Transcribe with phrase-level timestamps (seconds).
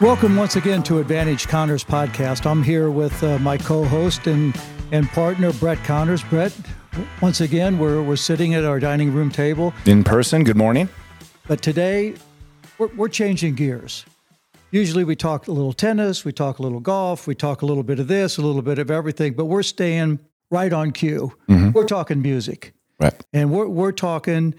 [0.00, 2.46] Welcome once again to Advantage Connors podcast.
[2.46, 4.58] I'm here with uh, my co-host and
[4.92, 6.22] and partner Brett Connors.
[6.24, 6.56] Brett,
[7.20, 10.42] once again we're we're sitting at our dining room table, in person.
[10.42, 10.88] Good morning.
[11.46, 12.14] but today
[12.78, 14.06] we're, we're changing gears.
[14.70, 17.82] Usually we talk a little tennis, we talk a little golf, we talk a little
[17.82, 20.18] bit of this, a little bit of everything, but we're staying
[20.50, 21.32] right on cue.
[21.48, 22.72] We're talking music.
[22.98, 23.14] Right.
[23.32, 24.54] And we're, we're talking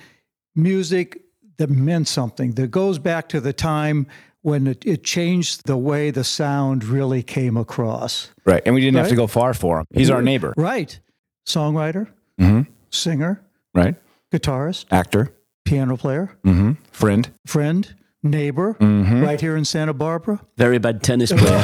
[0.55, 1.21] music
[1.57, 4.07] that meant something, that goes back to the time
[4.41, 8.29] when it, it changed the way the sound really came across.
[8.45, 8.61] Right.
[8.65, 9.85] And we didn't have to go far for him.
[9.91, 10.53] He's our neighbor.
[10.57, 10.99] Right.
[11.45, 12.07] Songwriter,
[12.39, 12.69] Mm-hmm.
[12.91, 13.41] singer,
[13.73, 13.95] Right.
[14.31, 15.33] guitarist, Actor.
[15.65, 16.73] piano player, Mm-hmm.
[16.91, 17.29] Friend.
[17.45, 19.21] friend, neighbor, Mm-hmm.
[19.23, 20.39] right here in Santa Barbara.
[20.57, 21.63] Very bad tennis player.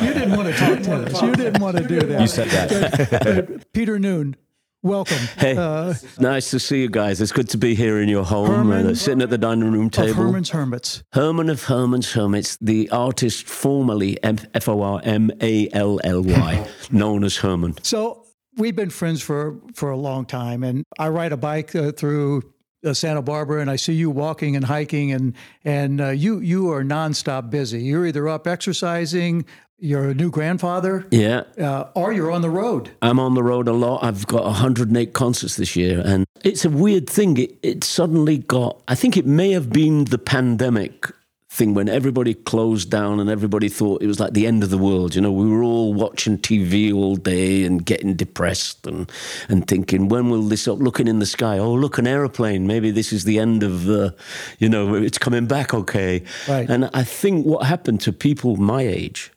[0.00, 1.22] You didn't want to talk tennis.
[1.22, 2.20] You didn't want to do that.
[2.20, 3.66] You said that.
[3.72, 4.36] Peter Noone,
[4.82, 5.16] welcome.
[5.38, 7.20] Hey, Uh, nice to see you guys.
[7.20, 9.70] It's good to be here in your home Herman and uh, sitting at the dining
[9.72, 10.10] room table.
[10.10, 10.16] of.
[10.16, 11.02] Herman's Hermits.
[11.12, 16.68] Herman of Herman's Hermits, the artist formerly F O R M A L L Y,
[16.90, 17.76] known as Herman.
[17.82, 18.24] So
[18.56, 22.42] we've been friends for for a long time, and I ride a bike uh, through
[22.84, 26.70] uh, Santa Barbara, and I see you walking and hiking, and and uh, you you
[26.72, 27.82] are nonstop busy.
[27.82, 29.44] You're either up exercising,
[29.78, 32.90] you're a new grandfather, Yeah, uh, or you're on the road.
[33.00, 34.02] I'm on the road a lot.
[34.02, 37.36] I've got 108 concerts this year, and it's a weird thing.
[37.36, 41.06] It, it suddenly got, I think it may have been the pandemic
[41.50, 44.76] thing when everybody closed down and everybody thought it was like the end of the
[44.76, 45.14] world.
[45.14, 49.10] You know, we were all watching TV all day and getting depressed and,
[49.48, 50.78] and thinking, when will this up?
[50.78, 52.66] Looking in the sky, oh, look, an aeroplane.
[52.66, 54.14] Maybe this is the end of the,
[54.58, 56.22] you know, it's coming back okay.
[56.48, 56.68] Right.
[56.68, 59.32] And I think what happened to people my age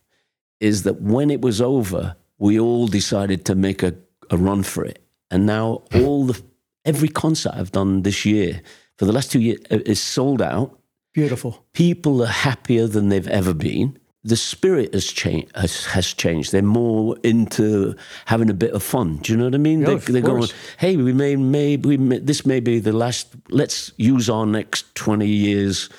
[0.62, 3.94] is that when it was over, we all decided to make a,
[4.30, 5.04] a run for it.
[5.30, 6.42] And now all the
[6.86, 8.62] every concert I've done this year
[8.98, 10.80] for the last two years uh, is sold out.
[11.14, 11.66] Beautiful.
[11.74, 13.98] People are happier than they've ever been.
[14.24, 15.52] The spirit has changed.
[15.56, 16.52] Has, has changed.
[16.52, 17.96] They're more into
[18.26, 19.18] having a bit of fun.
[19.18, 19.82] Do you know what I mean?
[19.82, 23.36] Yeah, they, they're going, "Hey, we may, may, we may, this may be the last.
[23.50, 25.90] Let's use our next twenty years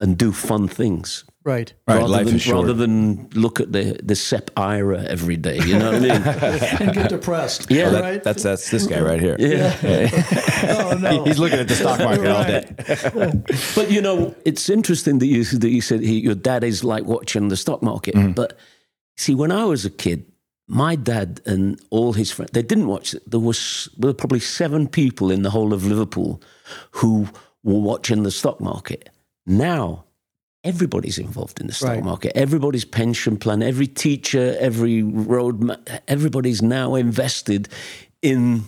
[0.00, 1.72] and do fun things." Right.
[1.86, 1.98] Right.
[1.98, 2.66] rather Life than, is short.
[2.66, 6.10] Rather than look at the the Sep Ira every day, you know what I mean?
[6.80, 7.70] and get depressed.
[7.70, 7.90] Yeah.
[7.90, 8.22] That- right.
[8.24, 9.36] That's that's this guy right here.
[9.40, 11.22] oh no.
[11.22, 13.76] He's looking at the stock market all day.
[13.76, 17.04] but you know, it's interesting that you that you said he, your dad is like
[17.04, 18.16] watching the stock market.
[18.16, 18.32] Mm-hmm.
[18.32, 18.58] But
[19.16, 20.26] see, when I was a kid,
[20.66, 23.22] my dad and all his friends they didn't watch it.
[23.30, 26.42] There was there were probably seven people in the whole of Liverpool
[26.90, 27.28] who
[27.62, 29.10] were watching the stock market.
[29.46, 30.04] Now.
[30.64, 32.02] Everybody's involved in the stock Right.
[32.02, 32.32] market.
[32.36, 35.76] Everybody's pension plan, every teacher, every road, ma-
[36.08, 37.68] everybody's now invested
[38.20, 38.64] in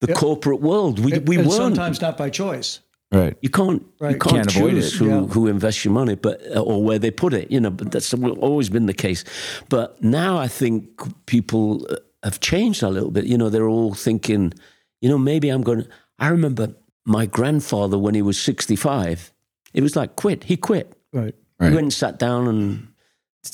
[0.00, 0.98] the corporate world.
[0.98, 1.52] We, we and weren't.
[1.52, 2.80] sometimes not by choice.
[3.12, 3.36] Right.
[3.40, 4.98] You can't you can't, Can't avoid choose it.
[4.98, 5.20] who, Yeah.
[5.26, 7.52] who invests your money, but uh, or where they put it.
[7.52, 9.22] You know, but that's always been the case.
[9.68, 10.88] But now I think
[11.26, 13.26] people uh, have changed a little bit.
[13.26, 14.52] You know, they're all thinking,
[15.00, 15.82] you know, maybe I'm going.
[15.84, 15.88] to...
[16.18, 16.74] I remember
[17.06, 19.32] my grandfather when he was 65.
[19.74, 20.44] It was like quit.
[20.44, 20.96] He quit.
[21.12, 21.34] Right.
[21.60, 21.68] Right.
[21.70, 22.88] He went and sat down and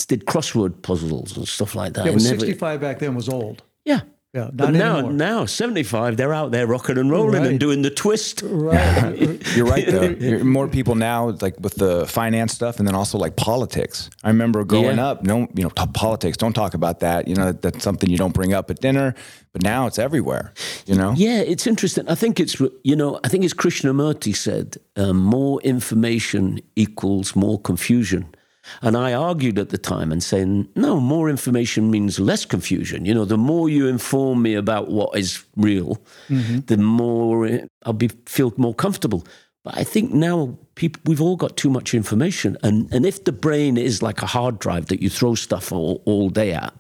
[0.09, 2.05] did crossword puzzles and stuff like that.
[2.07, 3.63] Yeah, And but never- 65 back then was old.
[3.85, 4.01] yeah.
[4.35, 5.13] Yeah, not But now, anymore.
[5.13, 7.51] now 75, they're out there rocking and rolling Right.
[7.53, 8.43] and doing the twist.
[8.45, 9.41] Right.
[9.57, 10.03] You're right though.
[10.19, 14.11] You're- more people now, like with the finance stuff, and then also like politics.
[14.25, 15.07] I remember growing Yeah.
[15.11, 16.37] up, no, you know, t- politics.
[16.37, 17.29] Don't talk about that.
[17.29, 19.15] You know, that's something you don't bring up at dinner.
[19.53, 20.53] But now it's everywhere.
[20.87, 21.15] You know.
[21.17, 22.09] Yeah, it's interesting.
[22.09, 27.61] I think it's you know I think it's Krishnamurti said um, more information equals more
[27.61, 28.35] confusion,
[28.83, 33.05] and I argued at the time and saying no, more information means less confusion.
[33.05, 37.93] You know, the more you inform me about what is real, the more uh, I'll
[37.93, 39.25] be feel more comfortable.
[39.65, 43.33] But I think now people we've all got too much information, and and if the
[43.33, 46.73] brain is like a hard drive that you throw stuff all, all day at,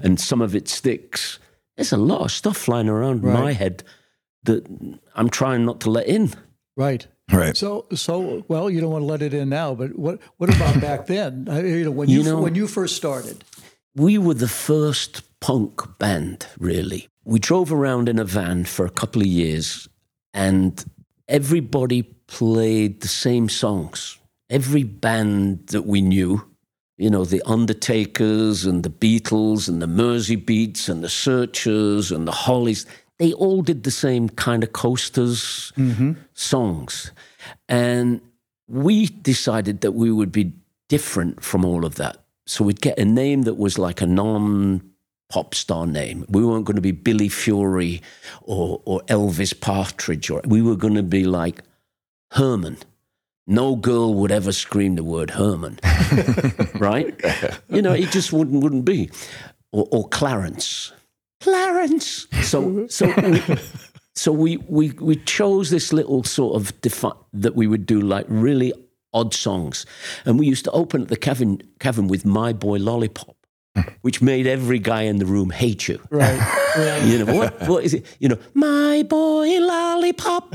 [0.00, 1.38] and some of it sticks.
[1.76, 3.32] There's a lot of stuff flying around Right.
[3.44, 3.82] my head
[4.44, 4.66] that
[5.14, 6.30] I'm trying not to let in.
[6.76, 7.06] Right.
[7.32, 7.56] Right.
[7.56, 10.80] So, so well, you don't want to let it in now, but what what about
[10.80, 11.48] back then?
[11.50, 13.44] I- You know, when you, You know- when you first started.
[13.94, 17.08] We were the first punk band, really.
[17.24, 19.86] We drove around in a van for a couple of years,
[20.32, 20.82] and
[21.28, 24.18] everybody played the same songs.
[24.48, 26.42] Every band that we knew,
[26.96, 32.32] you know, the Undertakers and the Beatles and the Merseybeats and the Searchers and the
[32.32, 32.86] Hollies,
[33.22, 36.14] they all did the same kind of coasters mm-hmm.
[36.34, 37.12] songs.
[37.68, 38.20] And
[38.66, 40.52] we decided that we would be
[40.88, 42.16] different from all of that.
[42.46, 44.82] So we'd get a name that was like a non
[45.28, 46.24] pop star name.
[46.28, 48.02] We weren't going to be Billy Fury
[48.42, 51.62] or, or Elvis Partridge, or we were going to be like
[52.32, 52.78] Herman.
[53.46, 55.78] No girl would ever scream the word Herman,
[56.74, 57.14] right?
[57.68, 59.10] You know, it just wouldn't wouldn't be,
[59.70, 60.92] or, or Clarence,
[61.42, 62.26] Clarence.
[62.42, 63.42] So so we,
[64.14, 68.26] so we we we chose this little sort of defi- that we would do like
[68.28, 68.72] really
[69.14, 69.86] odd songs,
[70.24, 73.36] and we used to open at the Cavern Cavern with My Boy Lollipop,
[74.02, 75.98] which made every guy in the room hate you.
[76.10, 76.38] Right.
[76.76, 77.02] right.
[77.10, 77.68] You know what?
[77.68, 78.06] What is it?
[78.18, 80.54] You know, my boy lollipop.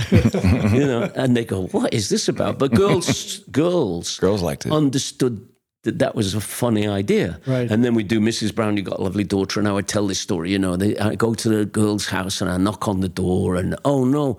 [0.74, 4.72] you know, and they go, "What is this about?" But girls, girls, Girls liked it.
[4.72, 5.48] understood
[5.88, 7.40] that that was a funny idea.
[7.48, 7.72] Right.
[7.72, 8.54] And then we do Mrs.
[8.54, 10.52] Brown, You've got a lovely daughter, and I would tell this story.
[10.52, 13.56] You know, they, I go to the girl's house and I knock on the door,
[13.56, 14.38] and oh no,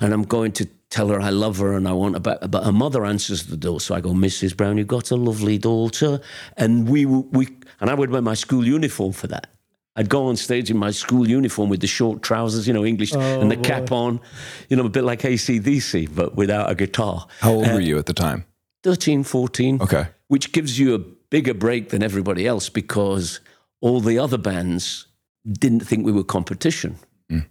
[0.00, 2.72] and I'm going to tell her I love her and I want about, but her
[2.72, 4.56] mother answers the door, so I go, Mrs.
[4.56, 6.20] Brown, you've got a lovely daughter,
[6.56, 7.48] and we we
[7.80, 9.46] and I would wear my school uniform for that.
[9.94, 13.14] I'd go on stage in my school uniform with the short trousers, you know, English,
[13.14, 14.20] oh, and the cap on,
[14.68, 17.26] you know, a bit like ACDC, but without a guitar.
[17.40, 18.44] How old were you at the time?
[18.84, 20.06] 13, 14 Okay.
[20.28, 23.40] Which gives you a bigger break than everybody else because
[23.80, 25.06] all the other bands
[25.50, 26.98] didn't think we were competition.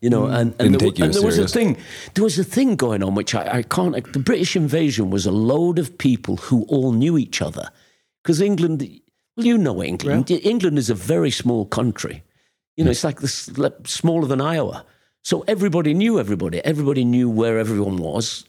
[0.02, 1.78] You know, and, and, there, you and there was a thing.
[2.16, 4.12] There was a thing going on which I, I can't.
[4.12, 7.70] The British invasion was a load of people who all knew each other,
[8.24, 8.82] because England.
[9.36, 10.32] Well, you know England.
[10.32, 12.24] England is a very small country.
[12.76, 14.84] You know, it's like this like, smaller than Iowa.
[15.24, 16.58] So everybody knew everybody.
[16.66, 18.46] Everybody knew where everyone was.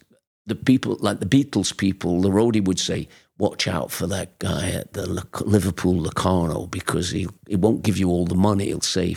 [0.46, 3.06] The people, like the Beatles people, the roadie would say,
[3.38, 5.06] "Watch out for that guy at the
[5.44, 8.66] Liverpool Locarno because he he won't give you all the money.
[8.66, 9.16] He'll say,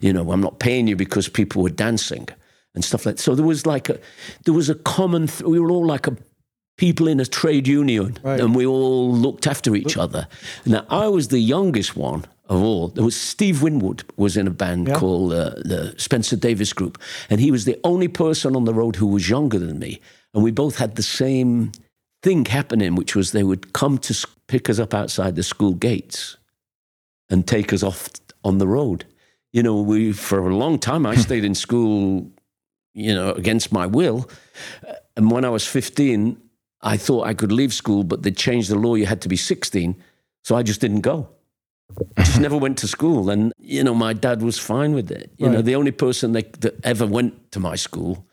[0.00, 2.28] you know, I'm not paying you because people were dancing
[2.74, 3.16] and stuff like.
[3.16, 3.22] That.
[3.22, 3.98] So there was like a
[4.44, 5.26] there was a common.
[5.26, 6.16] Th- we were all like a
[6.76, 10.26] people in a trade union, and we all looked after each other.
[10.64, 12.88] Now I was the youngest one of all.
[12.88, 17.40] There was Steve Winwood was in a band called uh, the Spencer Davis Group, and
[17.40, 20.00] he was the only person on the road who was younger than me,
[20.34, 21.72] and we both had the same
[22.22, 26.36] thing happening, which was they would come to pick us up outside the school gates
[27.28, 28.08] and take us off
[28.44, 29.04] on the road.
[29.52, 32.30] You know, we for a long time I stayed in school,
[32.94, 34.28] you know, against my will.
[35.16, 36.40] And when I was 15,
[36.82, 38.94] I thought I could leave school, but they changed the law.
[38.94, 40.02] You had to be 16.
[40.44, 41.28] So I just didn't go.
[42.16, 43.28] I just never went to school.
[43.30, 45.30] And, you know, my dad was fine with it.
[45.36, 48.26] You know, the only person that, that ever went to my school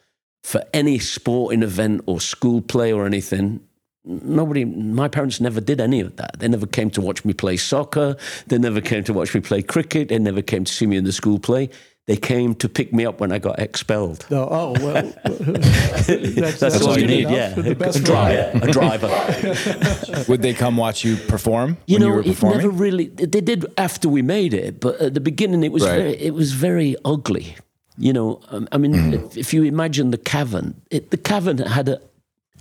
[0.43, 3.66] for any sporting event or school play or anything,
[4.07, 6.39] nobody, my parents never did any of that.
[6.39, 8.15] They never came to watch me play soccer.
[8.47, 10.09] They never came to watch me play cricket.
[10.09, 11.69] They never came to see me in the school play.
[12.07, 14.25] They came to pick me up when I got expelled.
[14.31, 14.93] No, oh well,
[15.23, 17.57] that's, That's, all good you need, enough.
[17.57, 17.61] yeah.
[17.61, 18.59] The best a driver.
[18.65, 20.23] A driver.
[20.29, 23.07] Would they come watch you perform You when know, you were it never really.
[23.07, 25.97] They did after we made it, but at the beginning, it was Right.
[25.97, 27.55] very, it was very ugly.
[27.97, 29.13] You know, um, I mean, Mm.
[29.25, 31.99] if, if you imagine the cavern, it, the cavern had a,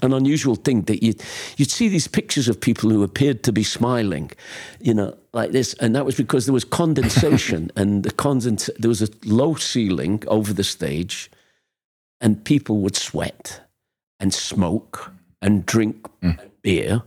[0.03, 1.15] an unusual thing that you
[1.57, 4.31] you'd see these pictures of people who appeared to be smiling,
[4.81, 8.89] you know, like this, and that was because there was condensation, and the condens there
[8.89, 11.31] was a low ceiling over the stage,
[12.21, 13.61] and people would sweat
[14.21, 15.13] and smoke
[15.43, 16.39] and drink mm.
[16.63, 17.03] beer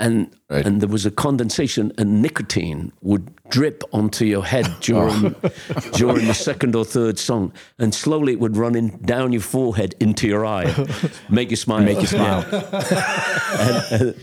[0.00, 0.66] and Right.
[0.66, 5.36] and there was a condensation and nicotine would drip onto your head during
[5.92, 7.52] during the second or third song.
[7.78, 10.74] And slowly it would run in down your forehead into your eye.
[11.30, 11.84] Make you smile.
[11.84, 12.44] Make you smile.
[13.60, 14.14] And,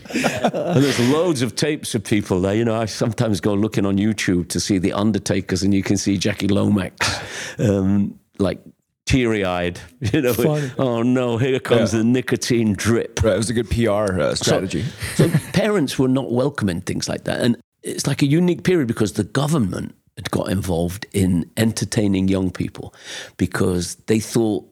[0.52, 2.54] and there's loads of tapes of people there.
[2.54, 5.96] You know I sometimes go looking on YouTube to see the Undertakers and you can
[5.96, 7.20] see Jackie Lomax.
[7.58, 8.60] Um, like
[9.08, 9.80] teary-eyed
[10.12, 10.70] you know Funny.
[10.78, 11.98] oh no here comes Yeah.
[12.00, 14.84] the nicotine drip Right, it was a good PR uh, strategy.
[15.16, 17.40] so parents were not welcoming things like that.
[17.40, 22.50] And it's like a unique period because the government had got involved in entertaining young
[22.50, 22.92] people
[23.36, 24.64] because they thought,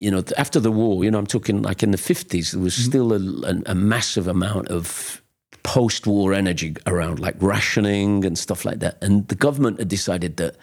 [0.00, 2.74] you know, after the war, you know, I'm talking like in the 50s, there was
[2.74, 5.22] still a, a, a massive amount of
[5.62, 9.02] post war energy around, like rationing and stuff like that.
[9.02, 10.56] And the government had decided that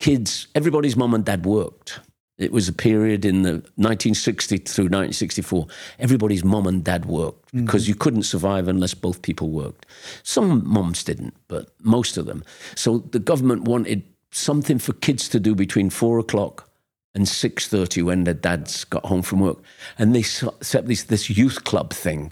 [0.00, 2.00] kids, everybody's mum and dad worked.
[2.38, 5.66] It was a period in the 1960 through 1964.
[5.98, 7.64] Everybody's mom and dad worked mm-hmm.
[7.64, 9.86] because you couldn't survive unless both people worked.
[10.22, 12.44] Some moms didn't, but most of them.
[12.76, 16.70] So the government wanted something for kids to do between four o'clock
[17.14, 19.58] and 6.30 when their dads got home from work.
[19.98, 22.30] And they set up this, this youth club thing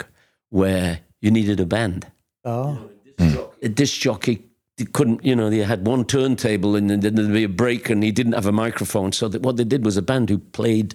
[0.49, 2.07] where you needed a band.
[2.45, 3.51] Oh, mm.
[3.61, 4.43] A disc jockey
[4.85, 8.11] couldn't, you know, they had one turntable and then there'd be a break and he
[8.11, 9.11] didn't have a microphone.
[9.11, 10.93] So that what they did was a band who played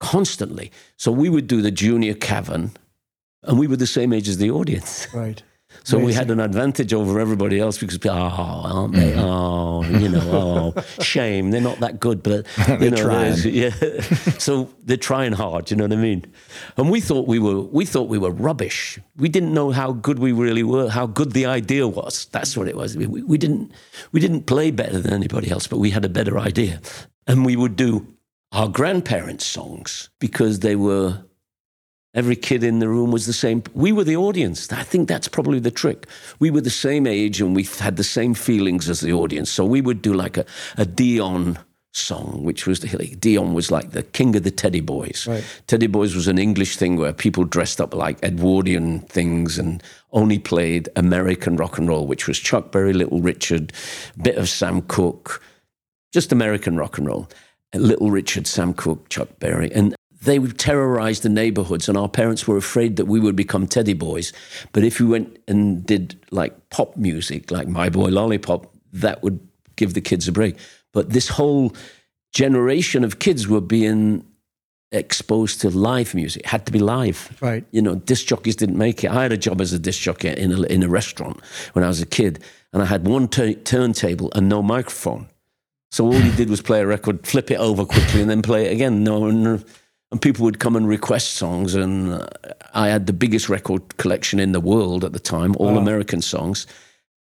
[0.00, 0.70] constantly.
[0.96, 2.70] So we would do the junior cavern
[3.42, 5.08] and we were the same age as the audience.
[5.12, 5.42] right.
[5.84, 9.12] So we had an advantage over everybody else because, oh, aren't they?
[9.12, 9.20] Mm-hmm.
[9.20, 11.50] Oh, you know, oh, shame.
[11.50, 12.46] They're not that good, but
[12.80, 13.36] you know, trying.
[13.44, 13.70] yeah.
[14.38, 15.70] so they're trying hard.
[15.70, 16.24] You know what I mean?
[16.76, 18.98] And we thought we were, we thought we were rubbish.
[19.16, 22.26] We didn't know how good we really were, how good the idea was.
[22.32, 22.96] That's what it was.
[22.96, 23.72] We, we didn't,
[24.12, 26.80] we didn't play better than anybody else, but we had a better idea,
[27.26, 28.06] and we would do
[28.52, 31.22] our grandparents' songs because they were
[32.16, 33.62] Every kid in the room was the same.
[33.74, 34.72] We were the audience.
[34.72, 36.06] I think that's probably the trick.
[36.38, 39.50] We were the same age and we had the same feelings as the audience.
[39.50, 40.46] So we would do like a,
[40.78, 41.58] a Dion
[41.92, 45.26] song, which was like, Dion was like the king of the Teddy Boys.
[45.28, 45.44] Right.
[45.66, 49.82] Teddy Boys was an English thing where people dressed up like Edwardian things and
[50.12, 53.72] only played American rock and roll, which was Chuck Berry, Little Richard,
[54.22, 55.42] bit of Sam Cooke,
[56.12, 57.28] just American rock and roll.
[57.74, 59.70] Little Richard, Sam Cooke, Chuck Berry.
[59.72, 59.95] And
[60.26, 63.94] they would terrorize the neighborhoods, and our parents were afraid that we would become teddy
[63.94, 64.32] boys.
[64.72, 69.38] But if we went and did like pop music, like My Boy Lollipop, that would
[69.76, 70.56] give the kids a break.
[70.92, 71.74] But this whole
[72.32, 74.26] generation of kids were being
[74.92, 76.42] exposed to live music.
[76.42, 77.36] It had to be live.
[77.40, 77.64] Right.
[77.70, 79.10] You know, disc jockeys didn't make it.
[79.10, 81.40] I had a job as a disc jockey in a, in a restaurant
[81.72, 82.42] when I was a kid,
[82.72, 85.28] and I had one tu- turntable and no microphone.
[85.92, 88.66] So all he did was play a record, flip it over quickly, and then play
[88.66, 89.04] it again.
[89.04, 89.64] No, and,
[90.16, 92.26] and people would come and request songs, and
[92.72, 96.66] I had the biggest record collection in the world at the time, all American songs.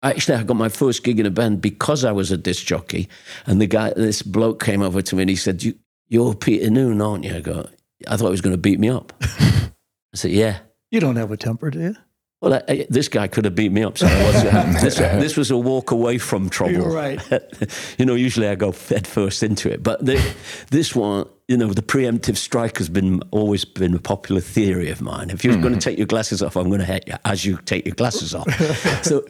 [0.04, 3.08] Actually, I got my first gig in a band because I was a disc jockey,
[3.44, 5.74] and the guy, this bloke, came over to me and he said, you,
[6.06, 7.66] "You're Peter Noone, aren't you?" I go,
[8.06, 9.70] "I thought he was going to beat me up." I
[10.14, 10.58] said, "Yeah."
[10.92, 11.96] You don't have a temper, do you?
[12.40, 13.98] Well, I, I- this guy could have beat me up.
[13.98, 14.06] So
[14.80, 16.74] this, this was a walk away from trouble.
[16.74, 17.20] You're right.
[17.98, 20.22] you know, usually I go head first into it, but the,
[20.70, 25.00] this one, you know, the preemptive strike has been always been a popular theory of
[25.00, 25.30] mine.
[25.30, 25.78] If you're going to mm-hmm.
[25.78, 28.50] take your glasses off, I'm going to hit you as you take your glasses off.
[29.04, 29.24] so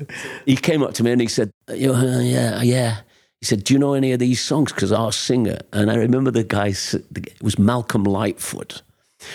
[0.46, 3.00] he came up to me and he said, "You- uh, "Yeah, uh, yeah."
[3.40, 6.30] He said, "Do you know any of these songs?" Because our singer, and I remember
[6.30, 8.82] the guy it was Malcolm Lightfoot,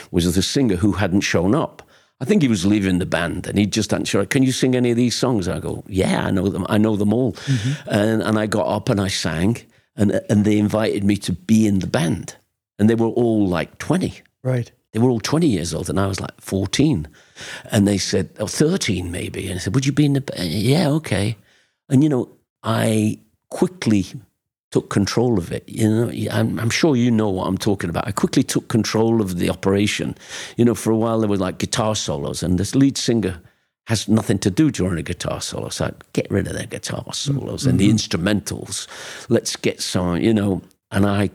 [0.10, 1.84] was the singer who hadn't shown up.
[2.20, 4.30] I think he was leaving the band, and he just hadn't shown up.
[4.30, 5.48] Can you sing any of these songs?
[5.48, 6.66] I go, "Yeah, I know them.
[6.68, 7.90] I know them all." Mm-hmm.
[7.90, 9.58] And and I got up and I sang,
[9.96, 12.38] and and they invited me to be in the band,
[12.82, 14.22] and they were all like twenty.
[14.44, 14.72] Right.
[14.92, 17.08] They were all 20 years old, and I was like 14.
[17.72, 19.48] And they said, oh, 13 maybe.
[19.48, 20.50] And I said, Would you be in the band?
[20.50, 21.38] Yeah, okay.
[21.88, 22.28] And, you know,
[22.62, 23.20] I
[23.50, 24.06] quickly
[24.72, 25.64] took control of it.
[25.68, 28.08] You know, I'm, I'm sure you know what I'm talking about.
[28.08, 30.16] I quickly took control of the operation.
[30.58, 33.42] You know, for a while there were like guitar solos, and this lead singer
[33.88, 35.70] has nothing to do during a guitar solo.
[35.70, 37.96] So I get rid of their guitar solos and the mm-hmm.
[37.96, 38.88] instrumentals.
[39.30, 40.62] Let's get some, you know.
[40.92, 41.32] And I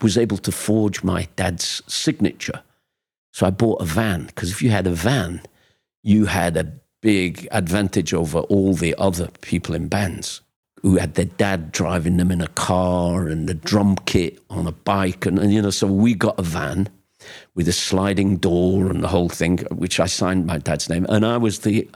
[0.00, 2.62] was able to forge my dad's signature.
[3.32, 5.42] So I bought a van because if you had a van,
[6.02, 10.40] you had a big advantage over all the other people in bands
[10.82, 14.72] who had their dad driving them in a car and the drum kit on a
[14.72, 15.26] bike.
[15.26, 16.88] And, and you know, so we got a van
[17.54, 21.06] with a sliding door and the whole thing, which I signed my dad's name.
[21.08, 21.88] And I was the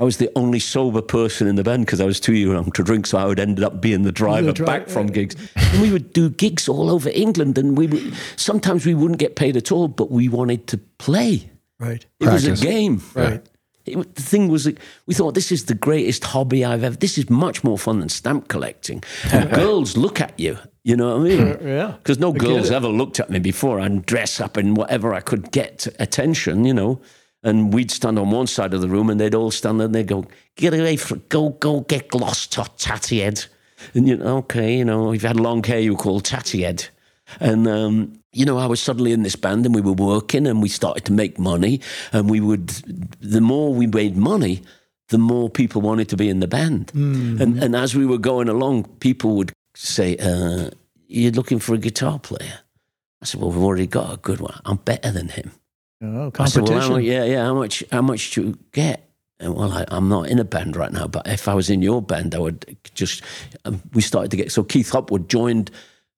[0.00, 2.82] I was the only sober person in the band because I was too young to
[2.82, 5.36] drink, so I would end up being the driver dri- back from gigs.
[5.54, 9.36] And we would do gigs all over England, and we would, sometimes we wouldn't get
[9.36, 11.50] paid at all, but we wanted to play.
[11.78, 12.04] Right.
[12.18, 13.02] It was a game.
[13.14, 13.46] Right.
[13.84, 16.96] It, the thing was, like, we thought this is the greatest hobby I've ever.
[16.96, 19.02] This is much more fun than stamp collecting.
[19.32, 20.56] And girls look at you.
[20.82, 21.58] You know what I mean?
[21.62, 21.94] yeah.
[21.98, 23.78] Because no get girls ever looked at me before.
[23.80, 26.64] I'd dress up in whatever I could get attention.
[26.64, 27.00] You know.
[27.42, 29.94] And we'd stand on one side of the room, and they'd all stand there, and
[29.94, 33.44] they'd go, "Get away from, go, go, get lost, tot- tatty head."
[33.94, 36.62] And you know, okay, you know, if you had long hair, you were called tatty
[36.62, 36.88] head.
[37.38, 40.62] And um, you know, I was suddenly in this band, and we were working, and
[40.62, 41.80] we started to make money,
[42.12, 42.68] and we would.
[43.20, 44.62] The more we made money,
[45.08, 46.90] the more people wanted to be in the band.
[46.94, 50.70] And and as we were going along, people would say, uh,
[51.08, 52.60] "You're looking for a guitar player."
[53.22, 54.60] I said, "Well, we've already got a good one.
[54.66, 55.52] I'm better than him."
[56.02, 56.64] Oh, I said, competition.
[56.74, 57.44] well, how much, yeah, yeah.
[57.44, 57.84] How much?
[57.92, 59.06] How much do you get?
[59.38, 61.82] And well, I, I'm not in a band right now, but if I was in
[61.82, 63.22] your band, I would just.
[63.64, 65.70] Um, we started to get so Keith Hopwood joined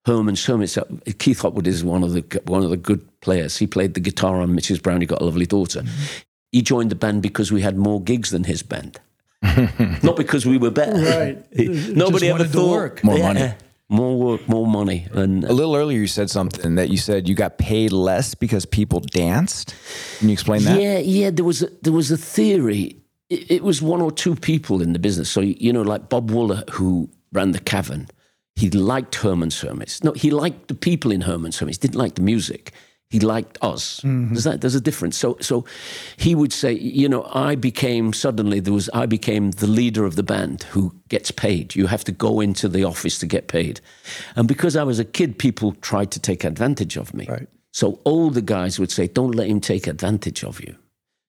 [0.05, 0.77] Herman's Hermits.
[0.77, 0.83] Uh,
[1.19, 3.57] Keith Hopwood is one of the one of the good players.
[3.57, 4.81] He played the guitar on Mrs.
[4.81, 5.01] Brown.
[5.01, 5.81] He got a lovely daughter.
[5.81, 6.03] Mm-hmm.
[6.51, 8.99] He joined the band because we had more gigs than his band,
[10.03, 10.93] not because we were better.
[11.01, 11.45] Right.
[11.51, 13.03] He- Just Nobody ever wanted to thought work.
[13.03, 13.53] More money.
[13.93, 17.35] More work, more money, and A little earlier, you said something that you said you
[17.35, 19.75] got paid less because people danced.
[20.19, 20.81] Can you explain that?
[20.81, 21.29] Yeah, yeah.
[21.29, 22.97] There was a, there was a theory.
[23.29, 25.29] It, it was one or two people in the business.
[25.29, 28.07] So you know, like Bob Wooler, who ran the Cavern.
[28.55, 30.03] He liked Herman's Hermits.
[30.03, 31.79] No, he liked the people in Herman's Hermits.
[31.79, 32.71] Didn't like the music.
[33.13, 33.99] He liked us.
[33.99, 34.33] Mm-hmm.
[34.33, 34.61] There's that.
[34.61, 35.15] There's a difference.
[35.17, 35.65] So, so
[36.17, 40.15] he would say, you know, I became suddenly there was I became the leader of
[40.15, 41.75] the band who gets paid.
[41.75, 43.81] You have to go into the office to get paid,
[44.35, 47.27] and because I was a kid, people tried to take advantage of me.
[47.29, 47.47] Right.
[47.71, 50.75] So older guys would say, "Don't let him take advantage of you."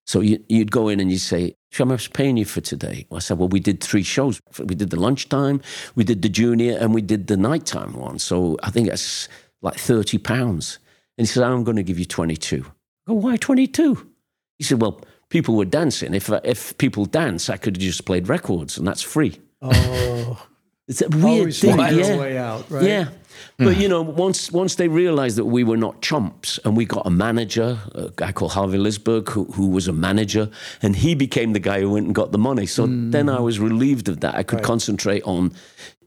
[0.07, 3.19] So you, you'd go in and you'd say, "How much paying you for today?" I
[3.19, 4.41] said, "Well, we did three shows.
[4.59, 5.61] We did the lunchtime,
[5.97, 8.19] we did the junior, and we did the nighttime one.
[8.19, 9.29] So I think that's
[9.61, 10.79] like thirty pounds."
[11.17, 12.71] And he said, "I'm going to give you 22." I
[13.07, 14.11] go, "Why 22?"
[14.59, 16.15] He said, "Well, people were dancing.
[16.15, 20.47] If uh, if people dance, I could have just played records, and that's free." Oh,
[20.87, 22.19] It's a weird always thing, yeah.
[22.19, 22.85] way out, right?
[22.85, 23.09] Yeah.
[23.57, 23.81] But hmm.
[23.81, 27.11] you know, once once they realized that we were not chumps, and we got a
[27.11, 30.51] manager, a guy called Harvey Lisberg, who, who was a manager,
[30.83, 32.67] and he became the guy who went and got the money.
[32.67, 33.11] So hmm.
[33.11, 34.35] then I was relieved of that.
[34.35, 35.53] I could concentrate on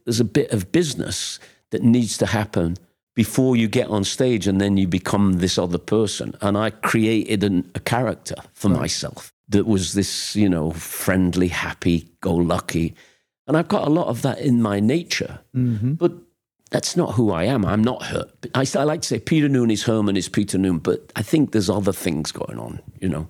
[0.05, 1.39] there's a bit of business
[1.71, 2.77] that needs to happen
[3.17, 6.35] before you get on stage, and then you become this other person.
[6.39, 12.11] And I created an, a character for myself that was this, you know, friendly, happy,
[12.21, 12.93] go lucky.
[13.47, 15.39] And I've got a lot of that in my nature.
[15.53, 16.11] But
[16.69, 17.65] that's not who I am.
[17.65, 18.25] I'm not her.
[18.53, 21.53] I, I like to say Peter Noone is Herman is Peter Noone, but I think
[21.53, 23.27] there's other things going on, you know.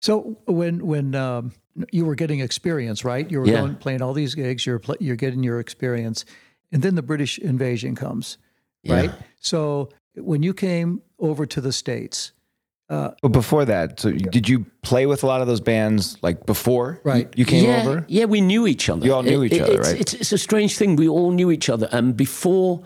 [0.00, 1.50] So when when um,
[1.90, 3.28] you were getting experience, right?
[3.28, 3.62] You were Yeah.
[3.62, 4.64] going playing all these gigs.
[4.64, 6.24] You're pl- you're getting your experience,
[6.70, 8.38] and then the British invasion comes,
[8.86, 9.10] right?
[9.40, 12.32] So when you came over to the states,
[12.90, 16.44] uh, But before that, so did you play with a lot of those bands like
[16.44, 17.28] before you- Right.
[17.34, 18.04] you, came yeah, over?
[18.08, 19.06] Yeah, we knew each other.
[19.06, 20.00] You all knew each other, it's, right?
[20.00, 20.96] It's, it's a strange thing.
[20.96, 21.88] We all knew each other.
[21.92, 22.82] And before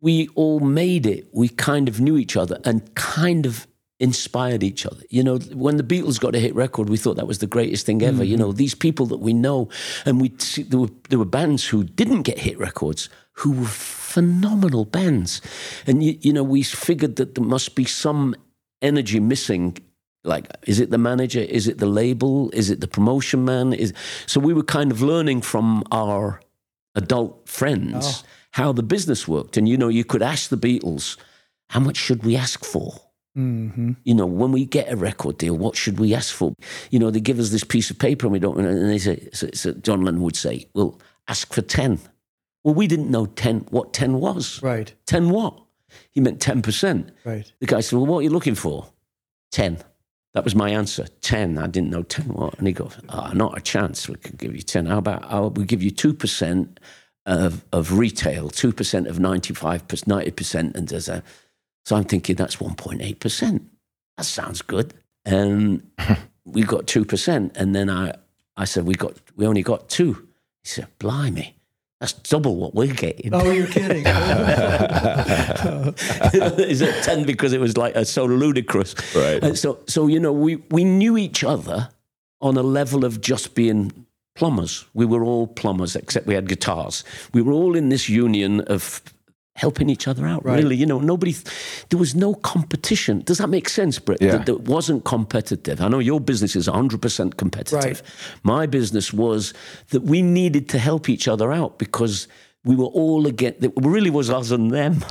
[0.00, 3.68] we all made it, we kind of knew each other and kind of
[4.00, 5.02] inspired each other.
[5.10, 7.86] You know, when the Beatles got a hit record, we thought that was the greatest
[7.86, 8.24] thing ever.
[8.24, 8.46] You mm-hmm.
[8.46, 9.68] know, these people that we know,
[10.04, 13.66] and we there were there were bands who didn't get hit records who were
[14.10, 15.40] phenomenal bands,
[15.86, 18.34] and you, you know, we figured that there must be some
[18.82, 19.76] energy missing.
[20.24, 21.40] Like, is it the manager?
[21.40, 22.50] Is it the label?
[22.52, 23.72] Is it the promotion man?
[23.72, 23.92] Is
[24.26, 26.40] so we were kind of learning from our
[26.94, 31.16] adult friends how the business worked, and you know, you could ask the Beatles,
[31.68, 33.00] how much should we ask for?
[33.36, 33.92] mm-hmm.
[34.04, 36.54] you know, when we get a record deal, what should we ask for?
[36.90, 39.28] You know, they give us this piece of paper and we don't, and they say,
[39.32, 42.00] so, so John Lennon would say, well, ask for 10.
[42.64, 44.62] Well, we didn't know 10, what 10 was.
[44.62, 45.58] right, 10 what?
[46.12, 47.10] He meant 10%.
[47.24, 48.86] right, The guy said, well, what are you looking for?
[49.52, 49.78] 10.
[50.34, 51.06] That was my answer.
[51.22, 51.58] 10.
[51.58, 52.56] I didn't know 10 what.
[52.58, 54.08] And he goes, ah, not a chance.
[54.08, 54.86] We could give you 10.
[54.86, 56.76] How about, we give you 2%
[57.26, 60.74] of, of retail, 2% of 95%, 90%.
[60.76, 61.22] And there's a,
[61.84, 63.64] so I'm thinking that's 1.8%.
[64.16, 64.94] That sounds good.
[65.24, 65.90] And
[66.44, 67.56] we got 2%.
[67.56, 68.14] And then I,
[68.56, 70.28] I said, we got, we only got two.
[70.62, 71.56] He said, blimey,
[72.00, 73.34] that's double what we're getting.
[73.34, 74.06] Oh, you're kidding.
[76.58, 78.94] Is it 10 because it was like uh, so ludicrous?
[79.14, 79.42] Right.
[79.42, 81.90] And so, so, you know, we, we knew each other
[82.40, 84.86] on a level of just being plumbers.
[84.94, 87.04] We were all plumbers, except we had guitars.
[87.34, 89.02] We were all in this union of
[89.60, 90.56] helping each other out, Right.
[90.56, 90.76] really.
[90.76, 91.34] You know, nobody,
[91.90, 93.20] there was no competition.
[93.20, 94.22] Does that make sense, Brett?
[94.22, 94.32] Yeah.
[94.32, 95.82] That, that wasn't competitive.
[95.82, 97.84] I know your business is 100% competitive.
[97.84, 98.02] Right.
[98.42, 99.52] My business was
[99.90, 102.26] that we needed to help each other out because
[102.64, 105.04] we were all against, it really was us and them.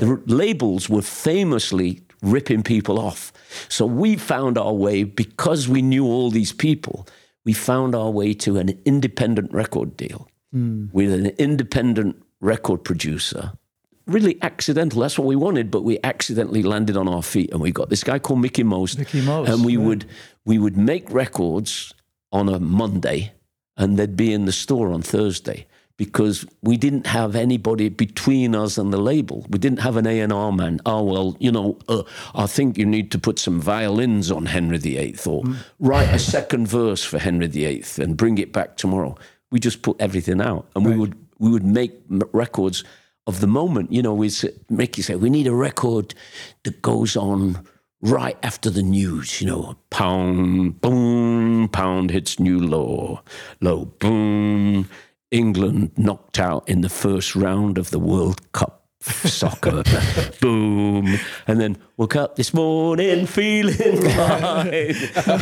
[0.00, 3.32] The labels were famously ripping people off.
[3.68, 7.06] So we found our way, because we knew all these people,
[7.44, 10.86] we found our way to an independent record deal hmm.
[10.92, 13.52] with an independent record producer.
[14.06, 15.00] Really accidental.
[15.00, 18.04] That's what we wanted, but we accidentally landed on our feet, and we got this
[18.04, 18.98] guy called Mickie Most.
[18.98, 19.86] Mickie Most, and we right.
[19.86, 20.04] would
[20.44, 21.92] we would make records
[22.30, 23.32] on a Monday,
[23.76, 25.66] and they'd be in the store on Thursday
[25.96, 29.44] because we didn't have anybody between us and the label.
[29.48, 30.78] We didn't have an A and R man.
[30.86, 34.78] Oh well, you know, uh, I think you need to put some violins on Henry
[34.78, 35.56] VIII, or Mm.
[35.80, 39.16] write a second verse for Henry VIII and bring it back tomorrow.
[39.50, 41.92] We just put everything out, and we would we would make
[42.32, 42.84] records
[43.26, 43.92] of the moment.
[43.92, 44.30] You know, we
[44.68, 46.14] Mickie say we need a record
[46.64, 47.66] that goes on
[48.00, 49.40] right after the news.
[49.40, 53.20] You know, pound boom, pound hits new low,
[53.60, 54.88] low boom.
[55.30, 59.82] England knocked out in the first round of the World Cup soccer.
[60.40, 61.18] Boom.
[61.46, 63.74] And then woke up this morning feeling
[64.14, 64.94] fine.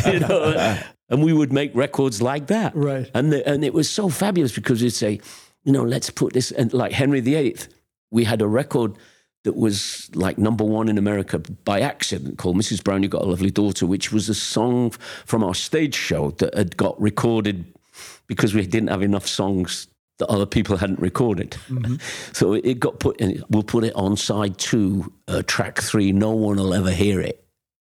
[0.07, 2.75] you know, and we would make records like that.
[2.75, 3.11] Right.
[3.15, 5.21] And, the, and it was so fabulous because we'd say,
[5.65, 7.57] you know, let's put this, and like Henry VIII,
[8.11, 8.97] we had a record
[9.45, 12.83] that was like number one in America by accident called Mrs.
[12.83, 14.91] Brown, You Got a Lovely Daughter, which was a song
[15.27, 17.67] from our stage show that had got recorded
[18.27, 19.87] because we didn't have enough songs
[20.19, 21.53] that other people hadn't recorded.
[21.69, 21.97] Mm-hmm.
[22.33, 26.31] So it got put in, we'll put it on side two, uh, track three, No
[26.31, 27.44] One Will Ever Hear It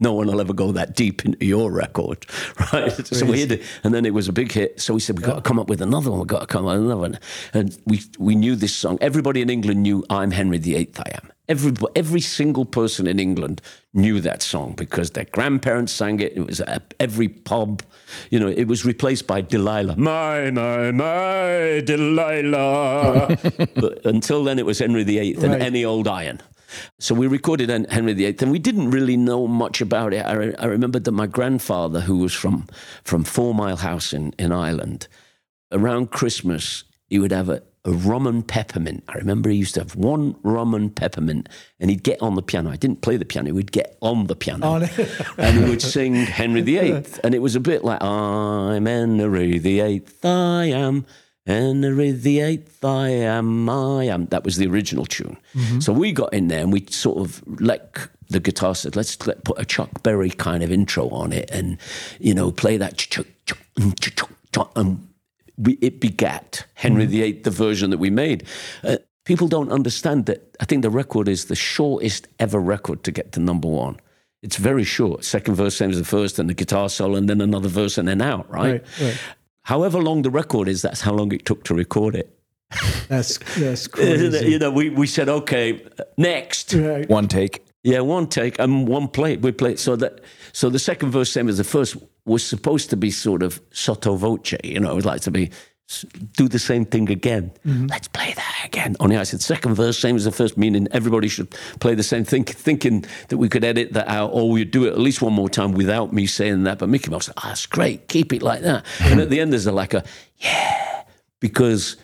[0.00, 2.26] no one will ever go that deep into your record,
[2.72, 3.06] right?
[3.06, 4.80] so we it, and then it was a big hit.
[4.80, 6.20] So we said we've got to come up with another one.
[6.20, 7.18] We've got to come up with another one,
[7.52, 8.98] and we we knew this song.
[9.00, 13.60] Everybody in England knew "I'm Henry VIII, I Am." Every every single person in England
[13.92, 16.32] knew that song because their grandparents sang it.
[16.36, 17.82] It was at every pub.
[18.30, 19.96] You know, it was replaced by Delilah.
[19.96, 23.36] My, my, my, Delilah.
[23.74, 25.62] but until then, it was Henry VIII and right.
[25.62, 26.40] any old iron.
[26.98, 30.24] So we recorded Henry VIII, and we didn't really know much about it.
[30.24, 32.66] I, re- I remembered that my grandfather, who was from
[33.04, 35.08] from Four Mile House in, in Ireland,
[35.72, 39.02] around Christmas he would have a, a rum and peppermint.
[39.08, 41.48] I remember he used to have one rum and peppermint,
[41.80, 42.70] and he'd get on the piano.
[42.70, 45.82] I didn't play the piano; he would get on the piano, oh, and he would
[45.82, 51.04] sing Henry VIII, and it was a bit like "I'm Henry VIII, I am."
[51.50, 54.26] Henry the Eighth, I am, I am.
[54.26, 55.36] That was the original tune.
[55.54, 55.80] Mm-hmm.
[55.80, 57.96] So we got in there and we sort of let
[58.28, 61.78] the guitar said, let's let, put a Chuck Berry kind of intro on it and,
[62.20, 63.04] you know, play that.
[64.76, 65.08] And
[65.58, 67.12] we, it begat Henry mm-hmm.
[67.12, 68.44] VIII, the version that we made.
[68.84, 70.56] Uh, people don't understand that.
[70.60, 73.98] I think the record is the shortest ever record to get to number one.
[74.42, 75.24] It's very short.
[75.24, 78.08] Second verse, same as the first, and the guitar solo, and then another verse, and
[78.08, 78.82] then out, right?
[78.82, 79.20] right, right.
[79.62, 82.36] However long the record is, that's how long it took to record it.
[83.08, 84.48] That's that's crazy.
[84.48, 85.84] you know, we, we said okay,
[86.16, 87.08] next right.
[87.08, 87.66] one take.
[87.82, 89.36] Yeah, one take and one play.
[89.36, 90.20] We played so that
[90.52, 91.96] so the second verse, same as the first,
[92.26, 94.54] was supposed to be sort of sotto voce.
[94.62, 95.50] You know, it was like to be
[96.36, 97.50] do the same thing again.
[97.66, 97.86] Mm-hmm.
[97.86, 98.96] Let's play that again.
[99.00, 101.50] Only I said second verse, same as the first, meaning everybody should
[101.80, 104.92] play the same thing, thinking that we could edit that out or we'd do it
[104.92, 106.78] at least one more time without me saying that.
[106.78, 108.84] But Mickie Most said, ah, that's great, keep it like that.
[109.00, 110.04] and at the end, there's a, like a,
[110.38, 111.02] yeah,
[111.40, 111.96] because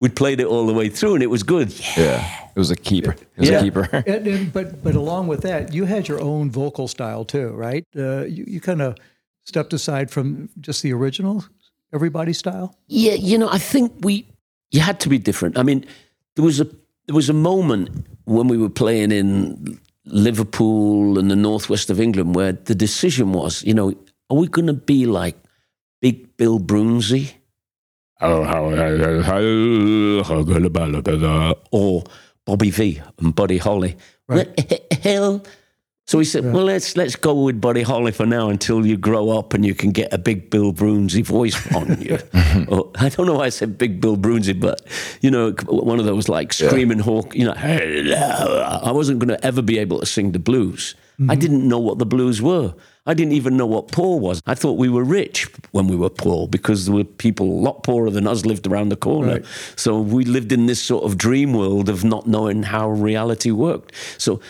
[0.00, 1.70] we'd played it all the way through and it was good.
[1.80, 2.04] Yeah.
[2.04, 2.44] yeah.
[2.48, 3.12] It was a keeper.
[3.12, 3.58] It was yeah.
[3.58, 3.88] a keeper.
[3.92, 7.84] and, and, but, but along with that, you had your own vocal style too, right?
[7.96, 8.96] Uh, you, you kind of
[9.44, 11.44] stepped aside from just the original
[11.92, 12.76] everybody style?
[12.86, 14.26] Yeah, you know, I think we
[14.70, 15.58] you had to be different.
[15.58, 15.84] I mean,
[16.36, 16.64] there was a
[17.06, 22.34] there was a moment when we were playing in Liverpool and the northwest of England
[22.34, 23.94] where the decision was, you know,
[24.30, 25.36] are we going to be like
[26.00, 27.32] Big Bill Broonzy?
[28.20, 28.42] Oh,
[31.22, 32.04] uh, or
[32.44, 33.96] Bobby Vee and Buddy Holly.
[34.26, 34.92] Right.
[35.02, 35.44] Hell,
[36.08, 36.52] so he said, yeah.
[36.52, 39.74] well, let's let's go with Buddy Holly for now until you grow up and you
[39.74, 42.18] can get a big Bill Broonzy voice on you.
[42.68, 44.80] or, I don't know why I said big Bill Broonzy, but
[45.20, 47.04] you know, one of those like screaming yeah.
[47.04, 47.34] hawk.
[47.34, 47.52] You know,
[48.82, 50.94] I wasn't going to ever be able to sing the blues.
[51.20, 51.30] Mm-hmm.
[51.30, 52.74] I didn't know what the blues were.
[53.04, 54.40] I didn't even know what poor was.
[54.46, 57.82] I thought we were rich when we were poor because there were people a lot
[57.82, 59.34] poorer than us lived around the corner.
[59.34, 59.46] Right.
[59.76, 63.92] So we lived in this sort of dream world of not knowing how reality worked.
[64.16, 64.40] So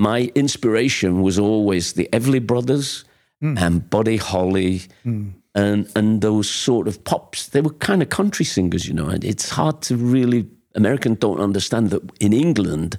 [0.00, 3.04] my inspiration was always the Everly Brothers
[3.42, 3.60] mm.
[3.60, 5.32] and Buddy Holly mm.
[5.54, 7.48] and and those sort of pops.
[7.48, 9.08] They were kind of country singers, you know.
[9.08, 12.98] And it's hard to really Americans don't understand that in England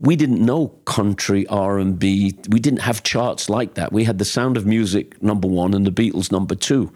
[0.00, 2.38] we didn't know country R&B.
[2.48, 3.92] We didn't have charts like that.
[3.92, 6.90] We had the Sound of Music number 1 and the Beatles number 2.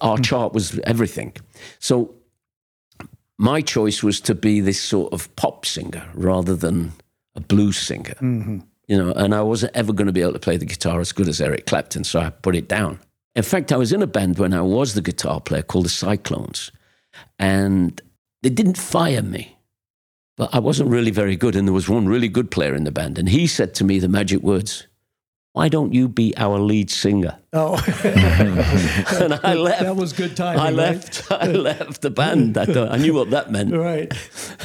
[0.00, 0.24] Our mm.
[0.24, 1.36] chart was everything.
[1.78, 2.14] So
[3.36, 6.94] my choice was to be this sort of pop singer rather than
[7.38, 8.14] a blues singer.
[8.20, 8.58] Mm-hmm.
[8.88, 11.12] You know, and I wasn't ever going to be able to play the guitar as
[11.12, 12.98] good as Eric Clapton, so I put it down.
[13.34, 15.90] In fact, I was in a band when I was the guitar player called the
[15.90, 16.72] Cyclones,
[17.38, 18.00] and
[18.42, 19.56] they didn't fire me,
[20.36, 21.54] but I wasn't really very good.
[21.54, 23.98] And there was one really good player in the band, and he said to me
[23.98, 24.86] the magic words
[25.58, 27.36] why don't you be our lead singer?
[27.52, 29.82] Oh, and I left.
[29.82, 30.60] That was good timing.
[30.60, 31.28] I left.
[31.28, 31.42] Right?
[31.42, 32.56] I left the band.
[32.56, 33.74] I, thought, I knew what that meant.
[33.74, 34.08] Right,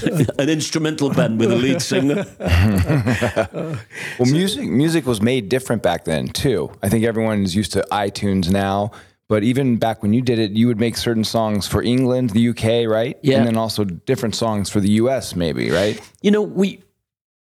[0.38, 2.25] an instrumental band with a lead singer.
[4.19, 6.71] well, music music was made different back then too.
[6.84, 8.91] I think everyone's used to iTunes now.
[9.29, 12.49] But even back when you did it, you would make certain songs for England, the
[12.49, 13.17] UK, right?
[13.23, 13.38] Yeah.
[13.38, 15.99] And then also different songs for the US, maybe, right?
[16.21, 16.83] You know, we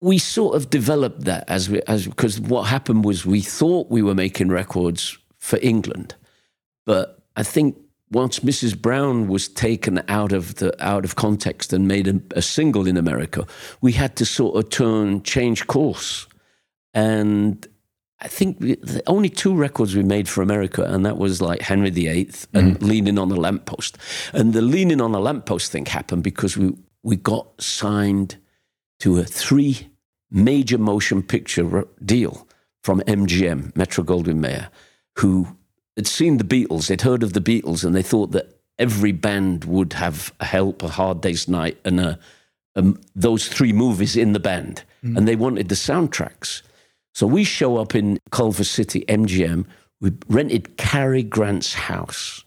[0.02, 4.02] we sort of developed that as we as because what happened was we thought we
[4.02, 6.16] were making records for England,
[6.86, 7.78] but I think
[8.12, 8.80] once Mrs.
[8.80, 12.98] Brown was taken out of the out of context and made a, a single in
[12.98, 13.46] America,
[13.80, 16.28] we had to sort of turn change course,
[16.96, 17.68] and
[18.22, 21.92] I think the only two records we made for America, and that was like Henry
[21.92, 22.82] VIII and mm.
[22.82, 23.98] Leaning on the Lamppost.
[24.34, 28.38] And the Leaning on the Lamppost thing happened because we we got signed
[29.00, 29.91] to a three
[30.32, 32.48] major motion picture deal
[32.84, 34.70] from MGM, Metro Goldwyn Mayer,
[35.18, 35.48] who
[35.96, 39.66] had seen the Beatles, they'd heard of the Beatles, and they thought that every band
[39.66, 42.20] would have a Help, a Hard Day's Night, and a,
[42.76, 44.84] um, those three movies in the band.
[45.04, 45.18] Mm.
[45.18, 46.62] And they wanted the soundtracks.
[47.14, 49.66] So we show up in Culver City, MGM.
[50.00, 52.44] We rented Cary Grant's house.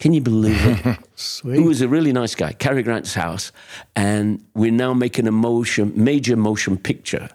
[0.00, 0.98] Can you believe it?
[1.14, 1.56] Sweet.
[1.56, 3.52] Who was a really nice guy, Cary Grant's house.
[3.94, 7.28] And we're now making a motion, major motion picture.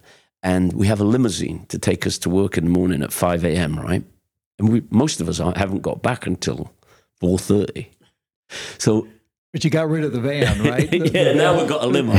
[0.43, 3.43] And we have a limousine to take us to work in the morning at 5
[3.45, 4.03] a.m., right?
[4.57, 6.71] And we, most of us haven't got back until
[7.21, 7.87] 4.30.
[8.77, 9.07] So
[9.51, 10.91] but you got rid of the van, right?
[11.13, 12.13] yeah, now we've got a limo.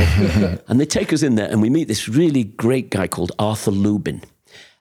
[0.67, 3.71] and they take us in there, and we meet this really great guy called Arthur
[3.71, 4.21] Lubin.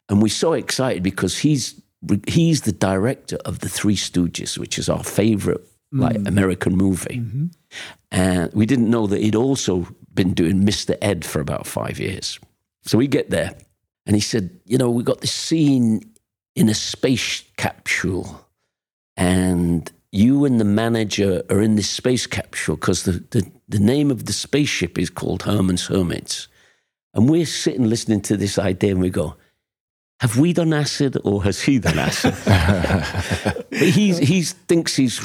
[0.08, 1.79] And we're so excited because he's
[2.26, 6.28] he's the director of the Three Stooges, which is our favorite like mm.
[6.28, 7.18] American movie.
[7.18, 7.46] Mm-hmm.
[8.10, 10.96] And we didn't know that he'd also been doing Mr.
[11.02, 12.38] Ed for about five years.
[12.82, 13.54] So we get there,
[14.06, 16.02] and he said, "You know, we got this scene
[16.56, 18.46] in a space capsule,
[19.16, 24.10] and you and the manager are in this space capsule because the, the, the, name
[24.10, 26.48] of the spaceship is called Herman's Hermits.
[27.14, 29.36] And we're sitting listening to this idea and we go,
[30.20, 32.34] have we done acid or has he done acid?
[32.46, 35.20] but he's, he thinks he's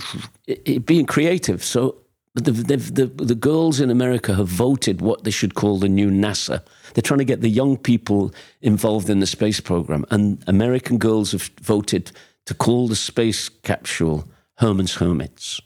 [0.86, 1.64] being creative.
[1.64, 1.98] So
[2.34, 6.10] the, the, the, the girls in America have voted what they should call the new
[6.10, 6.64] NASA.
[6.94, 10.06] They're trying to get the young people involved in the space program.
[10.12, 12.14] And American girls have voted
[12.46, 14.26] to call the space capsule
[14.60, 15.60] Herman's Hermits.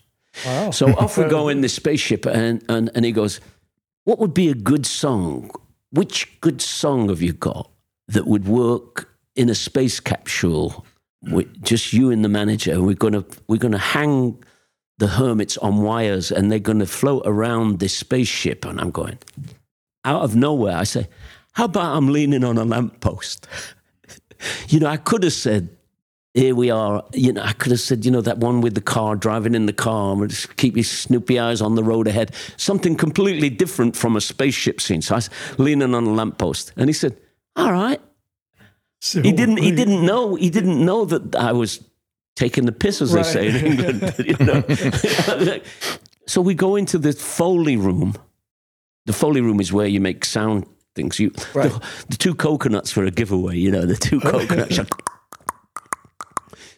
[0.43, 0.71] Wow.
[0.71, 3.41] So off we go in the spaceship, and, and, and he goes,
[4.05, 5.51] What would be a good song?
[5.91, 7.69] Which good song have you got
[8.07, 10.85] that would work in a space capsule
[11.21, 12.81] with just you and the manager?
[12.81, 14.43] We're gonna we're gonna hang
[14.97, 18.65] the hermits on wires and they're gonna float around this spaceship.
[18.65, 19.17] And I'm going,
[20.05, 21.07] out of nowhere, I say,
[21.53, 23.47] How about I'm leaning on a lamppost?
[24.67, 25.69] you know, I could have said
[26.33, 27.03] here we are.
[27.13, 29.65] You know, I could have said, you know, that one with the car driving in
[29.65, 30.15] the car,
[30.57, 32.33] keep your snoopy eyes on the road ahead.
[32.57, 35.01] Something completely different from a spaceship scene.
[35.01, 37.17] So I was leaning on a lamppost, and he said,
[37.55, 38.01] "All right."
[38.99, 39.57] So he didn't.
[39.57, 40.35] He didn't know.
[40.35, 41.83] He didn't know that I was
[42.35, 43.25] taking the piss, as right.
[43.25, 44.15] they say in England.
[44.25, 45.59] you know?
[46.27, 48.15] so we go into the Foley room.
[49.05, 51.19] The Foley room is where you make sound things.
[51.19, 51.71] You, right.
[51.71, 53.57] the, the, two coconuts for a giveaway.
[53.57, 54.79] You know, the two coconuts.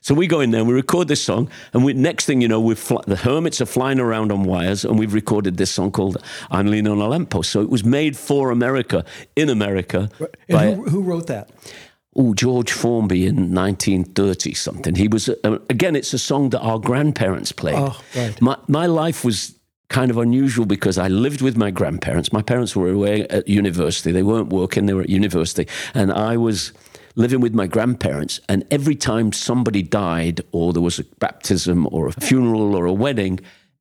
[0.04, 2.48] So we go in there and we record this song, and we, next thing you
[2.48, 5.92] know, we fl- the hermits are flying around on wires, and we've recorded this song
[5.92, 6.18] called
[6.50, 9.06] "I'm Leaning on a Lamppost." So it was made for America
[9.36, 10.10] in America.
[10.50, 11.52] By, who, who, wrote that?
[12.16, 14.96] Oh, George Formby in 1930 something.
[14.96, 15.96] He was uh, again.
[15.96, 17.76] It's a song that our grandparents played.
[17.78, 18.42] Oh, right.
[18.42, 19.56] My my life was
[19.88, 22.34] kind of unusual because I lived with my grandparents.
[22.34, 24.12] My parents were away at university.
[24.12, 25.68] They weren't working, they were at university.
[25.94, 26.72] And I was
[27.16, 32.08] living with my grandparents, and every time somebody died, or there was a baptism, or
[32.08, 33.40] a funeral, or a wedding,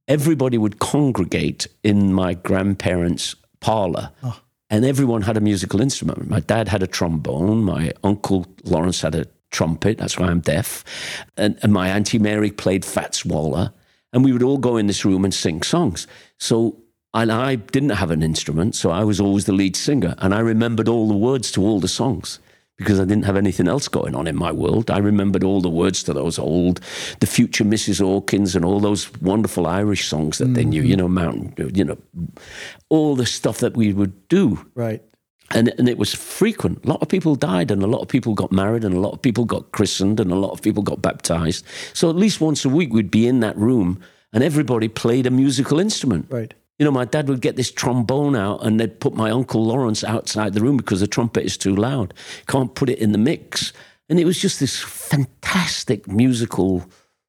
[0.09, 4.11] everybody would congregate in my grandparents' parlor.
[4.23, 4.41] Oh.
[4.71, 6.31] And everyone had a musical instrument.
[6.31, 7.65] My dad had a trombone.
[7.65, 9.99] My uncle Lawrence had a trumpet.
[9.99, 10.85] That's why I'm deaf.
[11.37, 13.73] And, and my Auntie Mary played Fats Waller.
[14.13, 16.07] And we would all go in this room and sing songs.
[16.39, 16.77] So
[17.13, 20.15] and I didn't have an instrument, so I was always the lead singer.
[20.19, 22.39] And I remembered all the words to all the songs
[22.81, 24.91] because I didn't have anything else going on in my world.
[24.91, 26.81] I remembered all the words to those old,
[27.21, 28.01] the future Mrs.
[28.01, 30.55] Hawkins and all those wonderful Irish songs that mm-hmm.
[30.55, 31.99] they knew, you know, Mountain, you know,
[32.89, 34.65] all the stuff that we would do.
[34.75, 35.03] Right.
[35.51, 36.83] And, and it was frequent.
[36.87, 39.13] A lot of people died, and a lot of people got married, and a lot
[39.13, 41.67] of people got christened, and a lot of people got baptized.
[41.93, 44.01] So at least once a week, we'd be in that room,
[44.33, 46.29] and everybody played a musical instrument.
[46.31, 46.55] Right.
[46.81, 50.03] You know, my dad would get this trombone out and they'd put my Uncle Lawrence
[50.03, 52.15] outside the room because the trumpet is too loud.
[52.47, 53.75] Can't put it in the mix.
[54.09, 56.87] And it was just this fantastic musical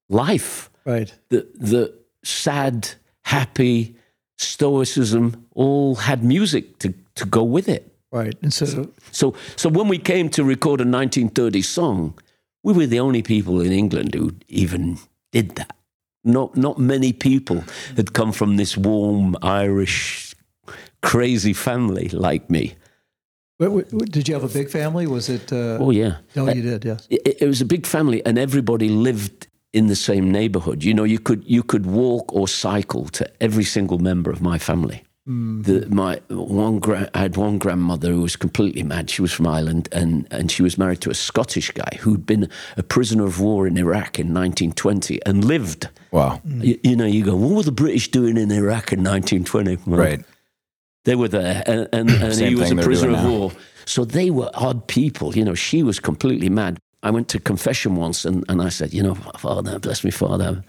[0.07, 0.69] life.
[0.85, 1.13] Right.
[1.27, 2.91] The, the sad,
[3.25, 3.97] happy,
[4.37, 7.93] stoicism all had music to, to go with it.
[8.09, 8.33] Right.
[8.41, 12.17] And so, so, so when we came to record a 1930 song,
[12.63, 14.97] we were the only people in England who even
[15.33, 15.75] did that.
[16.23, 17.63] Not not many people
[17.95, 20.36] had come from this warm Irish
[21.01, 22.75] crazy family like me.
[23.60, 25.05] Did you have a big family?
[25.05, 25.51] Was it?
[25.53, 26.17] Uh, oh yeah.
[26.36, 26.84] No, you did.
[26.84, 27.07] Yes.
[27.10, 30.84] It, it, was a big family, and everybody lived in the same neighborhood.
[30.84, 34.57] You know, you could you could walk or cycle to every single member of my
[34.57, 35.03] family.
[35.27, 35.63] Mm.
[35.63, 39.10] The, my one gra- I had one grandmother who was completely mad.
[39.10, 42.49] She was from Ireland, and and she was married to a Scottish guy who'd been
[42.75, 45.89] a prisoner of war in Iraq in 1920 and lived.
[46.10, 46.41] Wow.
[46.43, 49.77] You, you know, you go, what were the British doing in Iraq in 1920?
[49.86, 50.25] Well, right.
[51.05, 53.51] They were there, and, and, and he was a prisoner of war.
[53.86, 55.36] So they were odd people.
[55.36, 56.79] You know, she was completely mad.
[57.03, 60.63] I went to confession once, and, and I said, you know, Father, bless me, Father,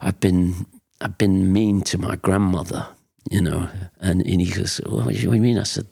[0.00, 0.66] I've been
[1.00, 2.88] I've been mean to my grandmother.
[3.30, 3.68] You know,
[4.00, 5.58] and, and he goes, oh, well, what do you mean?
[5.58, 5.86] I said,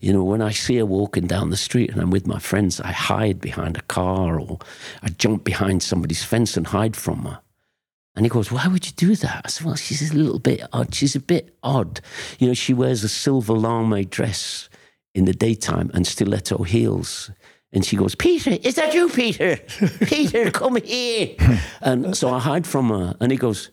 [0.00, 2.80] you know, when I see her walking down the street and I'm with my friends,
[2.80, 4.58] I hide behind a car or
[5.02, 7.40] I jump behind somebody's fence and hide from her.
[8.16, 9.42] And he goes, Why would you do that?
[9.44, 10.94] I said, Well, she's a little bit odd.
[10.94, 12.00] She's a bit odd.
[12.40, 14.68] You know, she wears a silver lame dress
[15.14, 17.30] in the daytime and stiletto heels.
[17.72, 19.56] And she goes, Peter, is that you, Peter?
[20.06, 21.36] Peter, come here.
[21.80, 23.14] And so I hide from her.
[23.20, 23.70] And he goes,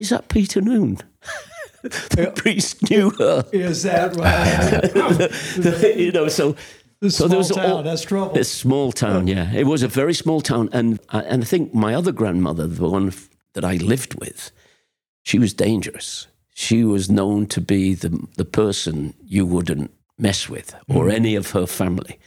[0.00, 0.98] Is that Peter Noone?
[1.82, 3.44] the priest knew her.
[3.52, 5.96] Is that right?
[5.96, 6.56] you know, so
[7.08, 8.36] so there was town, all, that's trouble.
[8.36, 9.52] A small town, yeah.
[9.52, 13.12] It was a very small town, and and I think my other grandmother, the one
[13.52, 14.50] that I lived with,
[15.22, 16.26] she was dangerous.
[16.54, 21.12] She was known to be the, the person you wouldn't mess with or mm.
[21.12, 22.18] any of her family.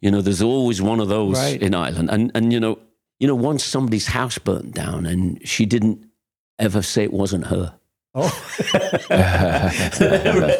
[0.00, 1.60] You know, there's always one of those right.
[1.60, 2.08] in Ireland.
[2.10, 2.78] And, and, you know,
[3.18, 6.07] you know, once somebody's house burnt down and she didn't
[6.58, 7.74] ever say it wasn't her.
[8.14, 8.22] Oh,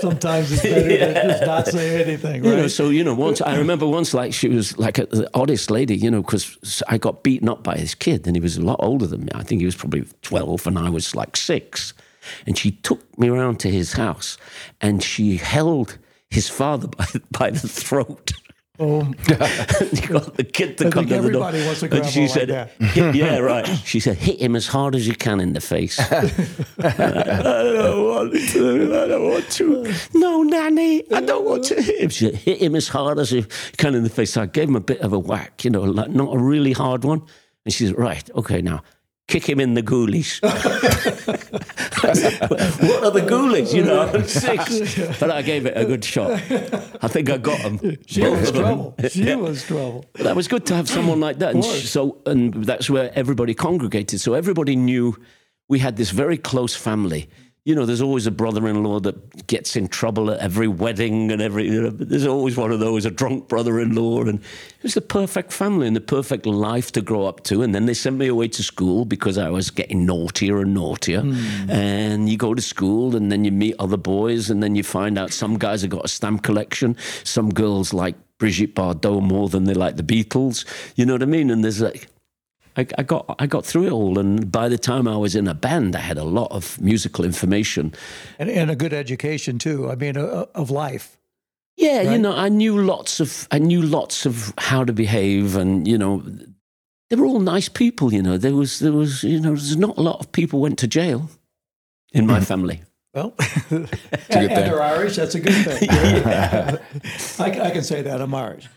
[0.00, 1.22] sometimes it's better yeah.
[1.22, 2.50] to just not say anything, right?
[2.50, 5.30] You know, so you know, once I remember once, like she was like a, the
[5.34, 8.58] oddest lady, you know, because I got beaten up by this kid, and he was
[8.58, 9.30] a lot older than me.
[9.34, 11.94] I think he was probably twelve, and I was like six.
[12.46, 14.36] And she took me around to his house,
[14.82, 15.96] and she held
[16.30, 18.32] his father by, by the throat.
[18.80, 21.40] Oh, you got the kid to I come to the door.
[21.40, 25.14] Wants and she like said, "Yeah, right." She said, "Hit him as hard as you
[25.14, 26.20] can in the face." I
[26.78, 29.02] don't want to.
[29.02, 29.94] I don't want to.
[30.14, 32.08] No, Nanny, I don't want to hit him.
[32.10, 33.46] She said, "Hit him as hard as you
[33.78, 35.82] can in the face." So I gave him a bit of a whack, you know,
[35.82, 37.22] like not a really hard one.
[37.64, 38.82] And she said, "Right, okay, now."
[39.28, 40.40] kick him in the ghoulies.
[42.02, 43.72] what are the ghoulies?
[43.74, 45.18] You know, I'm six.
[45.18, 46.30] But I gave it a good shot.
[46.32, 47.96] I think I got them.
[48.06, 48.94] She was trouble.
[49.08, 49.34] She yeah.
[49.36, 50.04] was trouble.
[50.12, 51.54] But that was good to have someone like that.
[51.54, 54.20] And so, and that's where everybody congregated.
[54.20, 55.16] So everybody knew
[55.68, 57.28] we had this very close family
[57.68, 61.66] you know, there's always a brother-in-law that gets in trouble at every wedding and every.
[61.66, 65.52] You know, there's always one of those, a drunk brother-in-law, and it was the perfect
[65.52, 67.60] family and the perfect life to grow up to.
[67.60, 71.20] And then they sent me away to school because I was getting naughtier and naughtier.
[71.20, 71.68] Mm.
[71.68, 75.18] And you go to school, and then you meet other boys, and then you find
[75.18, 79.64] out some guys have got a stamp collection, some girls like Brigitte Bardot more than
[79.64, 80.64] they like the Beatles.
[80.96, 81.50] You know what I mean?
[81.50, 82.08] And there's like
[82.78, 85.48] I, I, got I got through it all, and by the time I was in
[85.48, 87.92] a band, I had a lot of musical information
[88.38, 89.90] and, and a good education too.
[89.90, 91.18] I mean, uh, of life.
[91.76, 92.12] Yeah, right?
[92.12, 95.98] you know, I knew lots of I knew lots of how to behave, and you
[95.98, 96.22] know,
[97.10, 98.12] they were all nice people.
[98.12, 100.78] You know, there was there was you know, there's not a lot of people went
[100.78, 101.28] to jail
[102.12, 102.82] in my family.
[103.12, 103.34] Well,
[103.70, 103.88] and,
[104.30, 105.16] and they're Irish.
[105.16, 105.88] That's a good thing.
[105.90, 108.68] I, I can say that I'm Irish.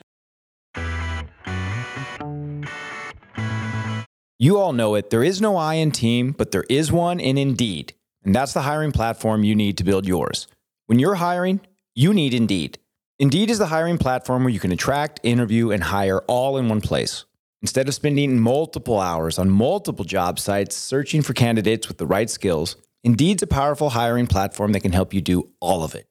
[4.43, 5.11] You all know it.
[5.11, 7.93] There is no I in team, but there is one in Indeed.
[8.23, 10.47] And that's the hiring platform you need to build yours.
[10.87, 11.61] When you're hiring,
[11.93, 12.79] you need Indeed.
[13.19, 16.81] Indeed is the hiring platform where you can attract, interview, and hire all in one
[16.81, 17.25] place.
[17.61, 22.27] Instead of spending multiple hours on multiple job sites searching for candidates with the right
[22.27, 26.07] skills, Indeed's a powerful hiring platform that can help you do all of it.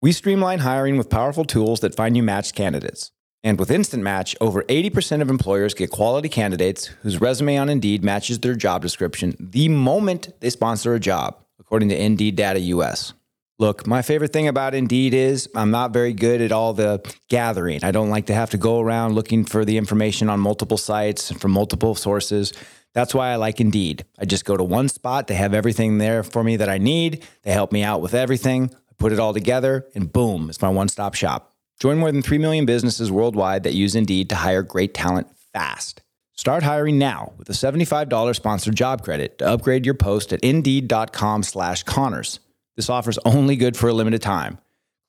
[0.00, 3.10] We streamline hiring with powerful tools that find you matched candidates.
[3.44, 8.04] And with Instant Match, over 80% of employers get quality candidates whose resume on Indeed
[8.04, 13.14] matches their job description the moment they sponsor a job, according to Indeed Data US.
[13.58, 17.80] Look, my favorite thing about Indeed is I'm not very good at all the gathering.
[17.82, 21.32] I don't like to have to go around looking for the information on multiple sites
[21.32, 22.52] from multiple sources.
[22.92, 24.04] That's why I like Indeed.
[24.20, 27.24] I just go to one spot, they have everything there for me that I need,
[27.42, 30.68] they help me out with everything, I put it all together, and boom, it's my
[30.68, 31.51] one stop shop.
[31.80, 36.02] Join more than 3 million businesses worldwide that use Indeed to hire great talent fast.
[36.34, 41.42] Start hiring now with a $75 sponsored job credit to upgrade your post at Indeed.com
[41.42, 42.40] slash Connors.
[42.76, 44.58] This offer's only good for a limited time.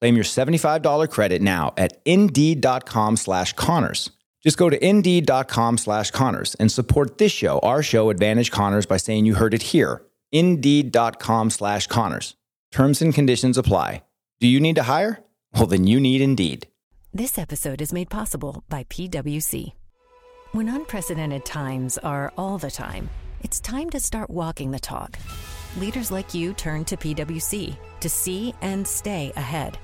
[0.02, 4.12] Claim your $75 credit now at Indeed.com slash Connors.
[4.44, 8.98] Just go to Indeed.com slash Connors and support this show, our show, Advantage Connors, by
[8.98, 10.04] saying you heard it here.
[10.34, 12.36] Indeed.com slash Connors.
[12.72, 14.04] Terms and conditions apply.
[14.42, 15.23] Do you need to hire?
[15.56, 16.68] Well, then you need Indeed.
[17.14, 19.74] This episode is made possible by PWC.
[20.52, 23.08] When unprecedented times are all the time,
[23.42, 25.16] it's time to start walking the talk.
[25.78, 29.78] Leaders like you turn to PWC to see and stay ahead.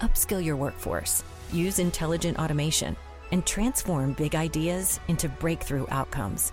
[0.00, 2.94] Upskill your workforce, use intelligent automation,
[3.30, 6.52] and transform big ideas into breakthrough outcomes.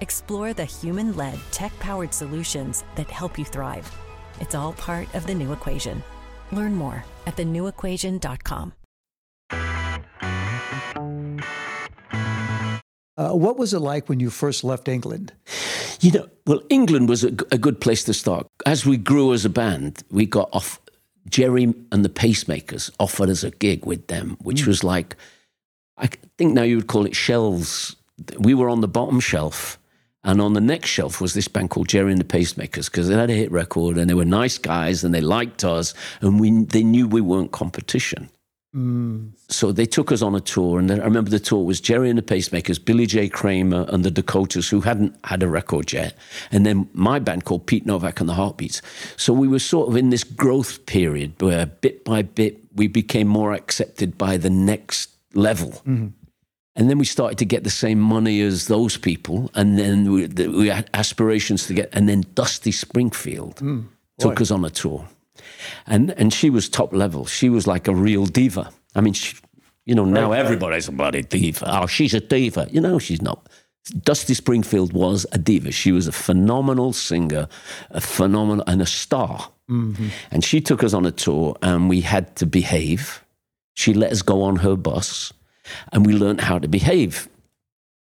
[0.00, 3.90] Explore the human led, tech powered solutions that help you thrive.
[4.40, 6.04] It's all part of the new equation
[6.52, 8.72] Learn more at thenewequation.com.
[13.16, 15.32] Uh, what was it like when you first left England?
[16.00, 18.46] You know, well, England was a, g- a good place to start.
[18.64, 20.80] As we grew as a band, we got off.
[21.28, 25.16] Gerry and the Pacemakers offered us a gig with them, which was like,
[25.98, 27.94] I think now you would call it shelves.
[28.38, 29.78] We were on the bottom shelf,
[30.24, 33.14] and on the next shelf was this band called Gerry and the Pacemakers because they
[33.14, 36.50] had a hit record and they were nice guys and they liked us, and we
[36.64, 38.30] they knew we weren't competition.
[38.72, 39.30] Hmm.
[39.48, 42.08] So they took us on a tour, and then I remember the tour was Gerry
[42.08, 43.28] and the Pacemakers, Billy J.
[43.28, 46.14] Kramer, and the Dakotas, who hadn't had a record yet,
[46.52, 48.80] and then my band called Pete Novak and the Heartbeats.
[49.16, 53.26] So we were sort of in this growth period where bit by bit we became
[53.26, 55.70] more accepted by the next level.
[55.70, 56.08] Mm-hmm.
[56.80, 60.24] And then we started to get the same money as those people, and then we,
[60.24, 61.90] the, we had aspirations to get.
[61.92, 63.80] And then Dusty Springfield hmm.
[64.18, 65.06] took us on a tour,
[65.86, 67.26] and and she was top level.
[67.26, 68.70] She was like a real diva.
[68.94, 69.36] I mean, she,
[69.84, 71.66] you know, now everybody's a bloody diva.
[71.82, 72.66] Oh, she's a diva.
[72.70, 73.46] You know, she's not.
[74.02, 75.72] Dusty Springfield was a diva.
[75.72, 77.46] She was a phenomenal singer,
[77.90, 79.50] a phenomenal and a star.
[79.68, 80.08] Mm-hmm.
[80.30, 83.22] And she took us on a tour, and we had to behave.
[83.74, 85.34] She let us go on her bus,
[85.92, 87.28] and we learned how to behave.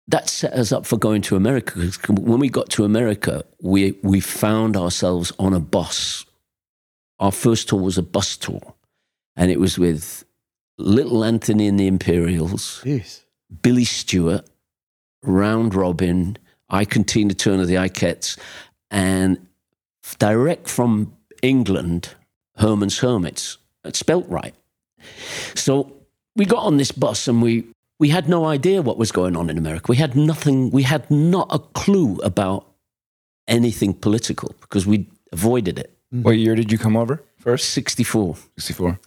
[0.07, 1.79] That set us up for going to America.
[2.09, 6.25] When we got to America, we we found ourselves on a bus.
[7.19, 8.75] Our first tour was a bus tour,
[9.35, 10.23] and it was with
[10.77, 13.23] Little Anthony and the Imperials, Jeez.
[13.61, 14.47] Billy Stewart,
[15.23, 16.37] Round Robin,
[16.69, 18.37] Ike and Tina Turner, the Ikettes,
[18.91, 19.45] and
[20.19, 22.15] direct from England,
[22.55, 23.57] Herman's Hermits.
[23.83, 24.53] It's spelt right.
[25.55, 25.96] So
[26.37, 27.65] we got on this bus and we,
[27.99, 29.85] we had no idea what was going on in America.
[29.89, 32.65] We had nothing, we had not a clue about
[33.47, 35.97] anything political because we avoided it.
[36.13, 36.23] Mm-hmm.
[36.23, 37.71] What year did you come over first?
[37.71, 38.35] 64.
[38.57, 38.99] 64.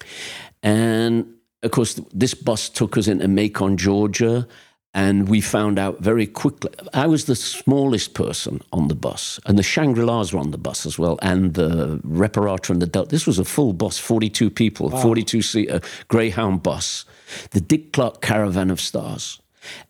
[0.62, 4.46] And of course, this bus took us into Macon, Georgia,
[4.92, 6.70] and we found out very quickly.
[6.92, 10.58] I was the smallest person on the bus, and the Shangri La's were on the
[10.58, 13.10] bus as well, and the Reparata and the Delrons.
[13.10, 17.04] This was a full bus, 42 people, 42 seater Greyhound bus,
[17.50, 19.40] the Dick Clark Caravan of Stars.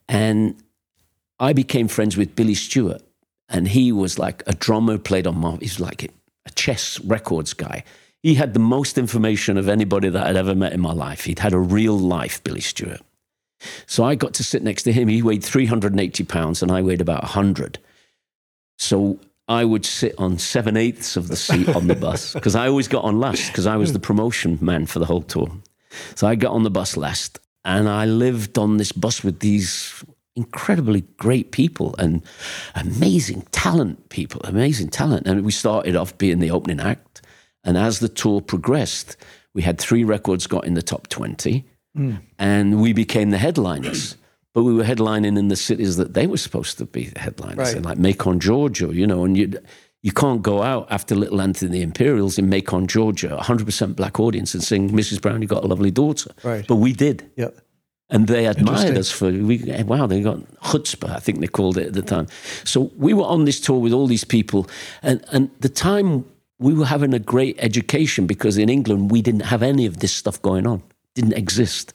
[0.08, 0.62] And
[1.38, 3.02] I became friends with Billy Stewart,
[3.48, 5.60] and he was like a drummer, played on Marv.
[5.60, 6.08] He's like a,
[6.46, 7.84] a chess records guy.
[8.22, 11.24] He had the most information of anybody that I'd ever met in my life.
[11.24, 13.00] He'd had a real life, Billy Stewart.
[13.86, 15.08] So I got to sit next to him.
[15.08, 17.78] He weighed 380 pounds, and I weighed about 100.
[18.78, 19.18] So
[19.48, 22.88] I would sit on seven eighths of the seat on the bus because I always
[22.88, 25.50] got on last because I was the promotion man for the whole tour.
[26.14, 30.04] So I got on the bus last, and I lived on this bus with these
[30.36, 32.22] incredibly great people and
[32.74, 35.26] amazing talent people, amazing talent.
[35.26, 37.22] And we started off being the opening act.
[37.64, 39.16] And as the tour progressed,
[39.54, 41.64] we had three records got in the top 20
[41.94, 42.14] hmm.
[42.38, 44.16] and we became the headliners.
[44.52, 47.68] But we were headlining in the cities that they were supposed to be the headliners
[47.68, 47.76] Right.
[47.76, 49.52] in, like Macon, Georgia, you know, and you
[50.02, 54.54] you can't go out after Little Anthony the Imperials in Macon, Georgia, 100% black audience
[54.54, 55.20] and sing Mrs.
[55.20, 56.32] Brown, you got a lovely daughter.
[56.42, 56.66] Right.
[56.66, 57.30] But we did.
[57.36, 57.58] Yep.
[58.08, 61.88] And they admired us for, we, wow, they got chutzpah, I think they called it
[61.88, 62.26] at the time.
[62.64, 64.68] So we were on this tour with all these people.
[65.02, 66.24] And, and the time
[66.58, 70.12] we were having a great education because in England, we didn't have any of this
[70.12, 70.82] stuff going on,
[71.14, 71.92] didn't exist.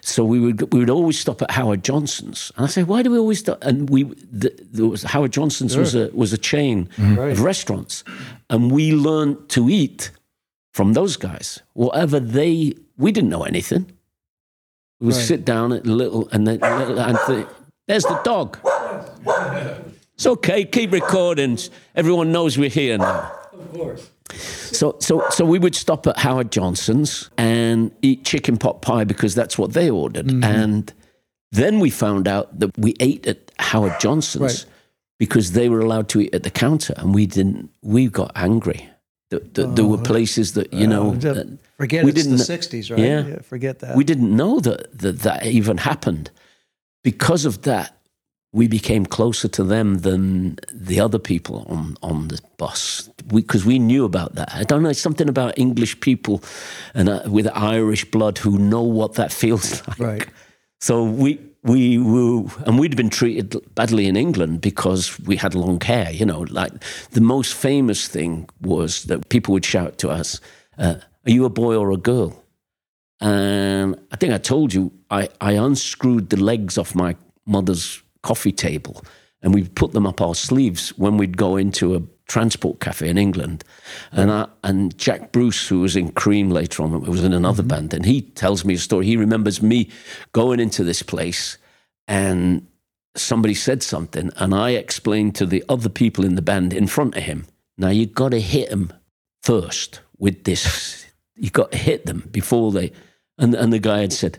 [0.00, 2.52] So we would, we would always stop at Howard Johnson's.
[2.56, 3.62] And I say, why do we always stop?
[3.62, 7.18] And we, the, there was, Howard Johnson's was, a, was a chain mm-hmm.
[7.18, 8.04] of restaurants.
[8.50, 10.10] And we learned to eat
[10.72, 11.60] from those guys.
[11.72, 13.86] Whatever they, we didn't know anything.
[15.00, 15.24] We would Right.
[15.24, 17.46] sit down at little and then little Anthony.
[17.86, 18.58] There's the dog.
[20.14, 20.64] It's okay.
[20.64, 21.58] Keep recording.
[21.94, 23.32] Everyone knows we're here now.
[23.52, 24.10] Of course.
[24.32, 29.34] So, so, so we would stop at Howard Johnson's and eat chicken pot pie because
[29.34, 30.30] that's what they ordered.
[30.44, 30.92] And
[31.52, 34.66] then we found out that we ate at Howard Johnson's Right.
[35.18, 37.70] because they were allowed to eat at the counter, and we didn't.
[37.82, 38.88] We got angry.
[39.30, 41.14] That, that there were places that you know.
[41.14, 41.44] Uh,
[41.76, 43.00] forget we it's the didn't- 60s, right?
[43.00, 43.38] Yeah.
[43.42, 43.96] forget that.
[43.96, 46.30] we didn't know that, that that even happened.
[47.02, 47.96] Because of that,
[48.54, 53.80] we became closer to them than the other people on, on the bus because we,
[53.80, 54.54] knew about that.
[54.54, 56.40] I don't know, it's something about English people
[56.94, 59.98] and uh, with Irish blood who know what that feels like.
[59.98, 60.28] Right.
[60.80, 65.80] So we we were, and we'd been treated badly in England because we had long
[65.80, 66.12] hair.
[66.12, 66.72] You know, like
[67.10, 70.40] the most famous thing was that people would shout to us,
[70.78, 70.96] uh,
[71.26, 72.44] "Are you a boy or a girl?"
[73.20, 78.52] And I think I told you I, I unscrewed the legs off my mother's coffee
[78.52, 79.04] table,
[79.42, 83.18] and we'd put them up our sleeves when we'd go into a Transport Cafe in
[83.18, 83.64] England,
[84.10, 87.68] and I, and Jack Bruce, who was in Cream later on, was in another Mm-hmm.
[87.68, 89.06] band, and he tells me a story.
[89.06, 89.90] He remembers me
[90.32, 91.58] going into this place,
[92.08, 92.66] and
[93.14, 97.16] somebody said something, and I explained to the other people in the band in front
[97.16, 97.44] of him.
[97.76, 98.92] Now you've got to hit them
[99.42, 101.04] first with this.
[101.36, 102.92] You've got to hit them before they.
[103.36, 104.38] And and the guy had said,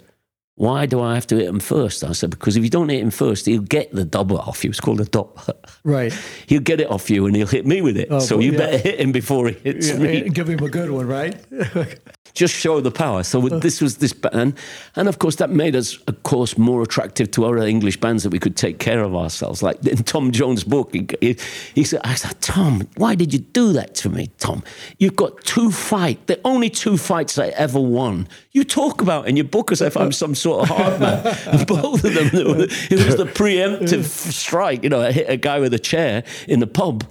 [0.56, 2.04] "Why do I have to hit him first?
[2.04, 4.70] I said, "Because if you don't hit him first, he'll get the double off He
[4.70, 5.50] was called a dot.
[5.86, 6.12] Right.
[6.48, 8.08] he'll get it off you, and he'll hit me with it.
[8.10, 8.58] Oh, so you yeah.
[8.58, 10.30] better hit him before he hits Yeah, me.
[10.30, 11.36] give him a good one, right?
[12.34, 13.24] Just show the power.
[13.24, 13.60] So uh.
[13.60, 14.58] this was this band,
[14.98, 18.30] and of course that made us, of course, more attractive to other English bands that
[18.30, 19.64] we could take care of ourselves.
[19.64, 21.38] Like in Tom Jones' book, he, he,
[21.76, 24.64] he said, "I said, Tom, why did you do that to me, Tom?
[24.98, 28.28] You've got two fights, the only two fights I ever won.
[28.52, 31.24] You talk about in your book as if I'm some sort of hard man.
[31.68, 34.84] Both of them, it was the preemptive strike.
[34.84, 37.04] You know, I hit a guy with a chair in the pub."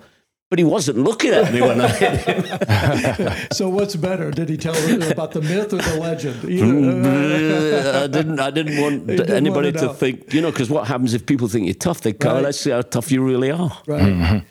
[0.51, 3.49] But he wasn't looking at me when I hit him.
[3.53, 4.31] so what's better?
[4.31, 6.37] Did he tell you about the myth or the legend?
[6.45, 8.39] Mm, I didn't.
[8.39, 10.33] I didn't want didn't anybody want to to think.
[10.35, 12.03] You know, because what happens if people think you're tough?
[12.03, 12.45] They go, Right.
[12.45, 14.45] "Let's see how tough you really are." Right.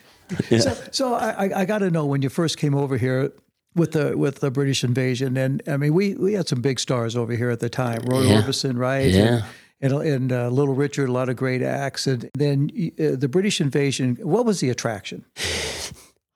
[0.49, 3.31] So, so I, I- I got to know when you first came over here
[3.75, 7.15] with the with the British invasion, and I mean we we had some big stars
[7.15, 8.41] over here at the time, Roy Yeah.
[8.41, 9.09] Orbison, right?
[9.11, 9.21] Yeah.
[9.21, 9.43] And,
[9.83, 13.59] and, and uh, Little Richard, a lot of great acts, and then uh, the British
[13.59, 14.17] invasion.
[14.21, 15.25] What was the attraction?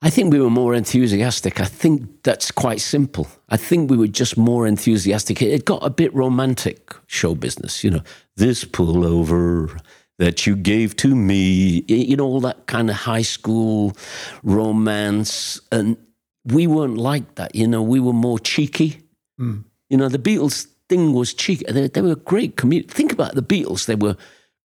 [0.02, 1.58] I think we were more enthusiastic.
[1.58, 3.26] I think that's quite simple.
[3.48, 5.42] I think we were just more enthusiastic.
[5.42, 7.82] It got a bit romantic, show business.
[7.82, 8.02] You know,
[8.36, 9.80] this pullover
[10.18, 11.84] that you gave to me.
[11.88, 13.96] You know, all that kind of high school
[14.44, 15.58] romance.
[15.72, 15.96] And
[16.44, 17.54] we weren't like that.
[17.54, 19.00] You know, we were more cheeky.
[19.90, 21.64] You know, the Beatles thing was cheeky.
[21.70, 22.92] They, they were great comedians.
[22.92, 23.86] Think about the Beatles.
[23.86, 24.16] They were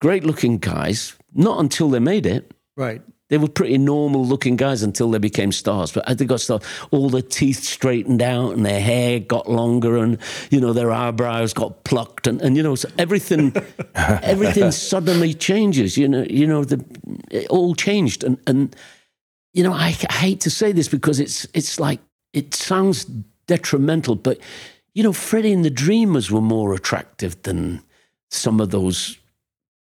[0.00, 2.52] great looking guys, not until they made it.
[2.76, 3.02] Right.
[3.28, 5.90] They were pretty normal looking guys until they became stars.
[5.90, 9.96] But as they got stars, all their teeth straightened out and their hair got longer
[9.96, 10.18] and,
[10.50, 13.54] you know, their eyebrows got plucked and, and you know, so everything
[13.94, 15.96] everything suddenly changes.
[15.96, 16.84] You know, you know, the
[17.30, 18.22] it all changed.
[18.22, 18.76] And and
[19.54, 22.00] you know, I, I hate to say this because it's it's like
[22.34, 23.06] it sounds
[23.46, 24.38] detrimental, but
[24.94, 27.82] you know, Freddie and the Dreamers were more attractive than
[28.30, 29.18] some of those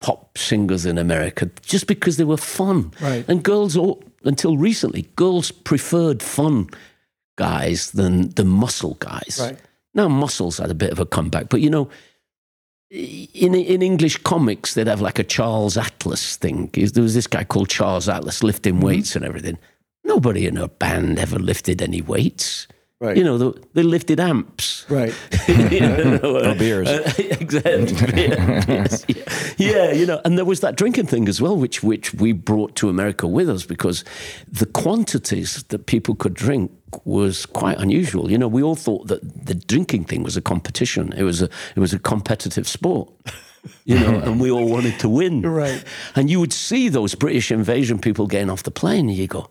[0.01, 2.91] pop singers in America just because they were fun.
[3.01, 3.25] Right.
[3.27, 6.69] And girls, all, until recently, girls preferred fun
[7.37, 9.39] guys than the muscle guys.
[9.41, 9.59] Right.
[9.93, 11.89] Now, muscles had a bit of a comeback, but you know,
[12.91, 16.69] in in English comics, they'd have like a Charles Atlas thing.
[16.73, 18.85] There was this guy called Charles Atlas lifting mm-hmm.
[18.85, 19.57] weights and everything.
[20.03, 22.67] Nobody in a band ever lifted any weights.
[23.01, 23.15] Right.
[23.15, 24.85] You know, they, they lifted amps.
[24.89, 25.13] Right.
[25.47, 26.19] You know,
[26.51, 26.87] Or beers.
[26.87, 28.27] uh, exactly.
[28.27, 29.23] Yes, yeah.
[29.57, 32.75] yeah, you know, and there was that drinking thing as well, which which we brought
[32.75, 34.03] to America with us because
[34.47, 36.71] the quantities that people could drink
[37.05, 38.29] was quite unusual.
[38.31, 41.13] You know, we all thought that the drinking thing was a competition.
[41.13, 43.11] It was a it was a competitive sport.
[43.85, 45.41] You know, and we all wanted to win.
[45.41, 45.83] Right.
[46.15, 49.49] And you would see those British invasion people getting off the plane, and you go,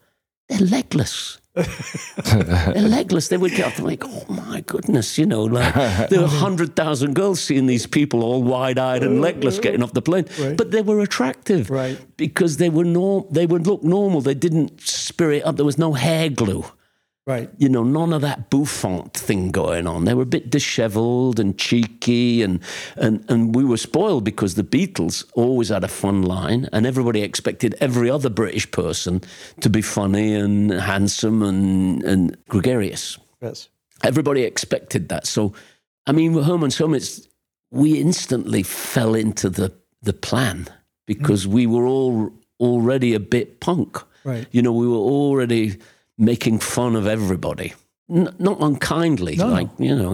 [0.48, 1.38] they're legless.
[2.24, 3.28] They're legless.
[3.28, 3.78] They would get off.
[3.78, 5.74] I'm like, oh my goodness, you know, like
[6.10, 10.02] there were hundred thousand girls seeing these people all wide-eyed and legless getting off the
[10.02, 10.56] plane, Right.
[10.56, 11.98] but they were attractive, Right.
[12.16, 13.24] Because they were norm.
[13.30, 14.20] They would look normal.
[14.20, 15.56] They didn't spirit up.
[15.56, 16.64] There was no hair glue.
[17.28, 17.50] Right.
[17.58, 20.06] You know, none of that bouffant thing going on.
[20.06, 22.58] They were a bit dishevelled and cheeky, and,
[22.96, 27.20] and, and we were spoiled because the Beatles always had a fun line, and everybody
[27.20, 29.20] expected every other British person
[29.60, 33.18] to be funny and handsome and, and gregarious.
[33.42, 33.68] Yes.
[34.02, 35.26] Everybody expected that.
[35.26, 35.52] So,
[36.06, 37.28] I mean, with Herman's Hermits,
[37.70, 39.70] we instantly fell into the,
[40.00, 40.66] the plan
[41.04, 41.50] because mm.
[41.50, 43.98] we were all already a bit punk.
[44.24, 44.46] Right.
[44.50, 45.76] You know, we were already
[46.18, 47.72] making fun of everybody,
[48.10, 49.36] N- not unkindly.
[49.36, 50.10] No, like, you know,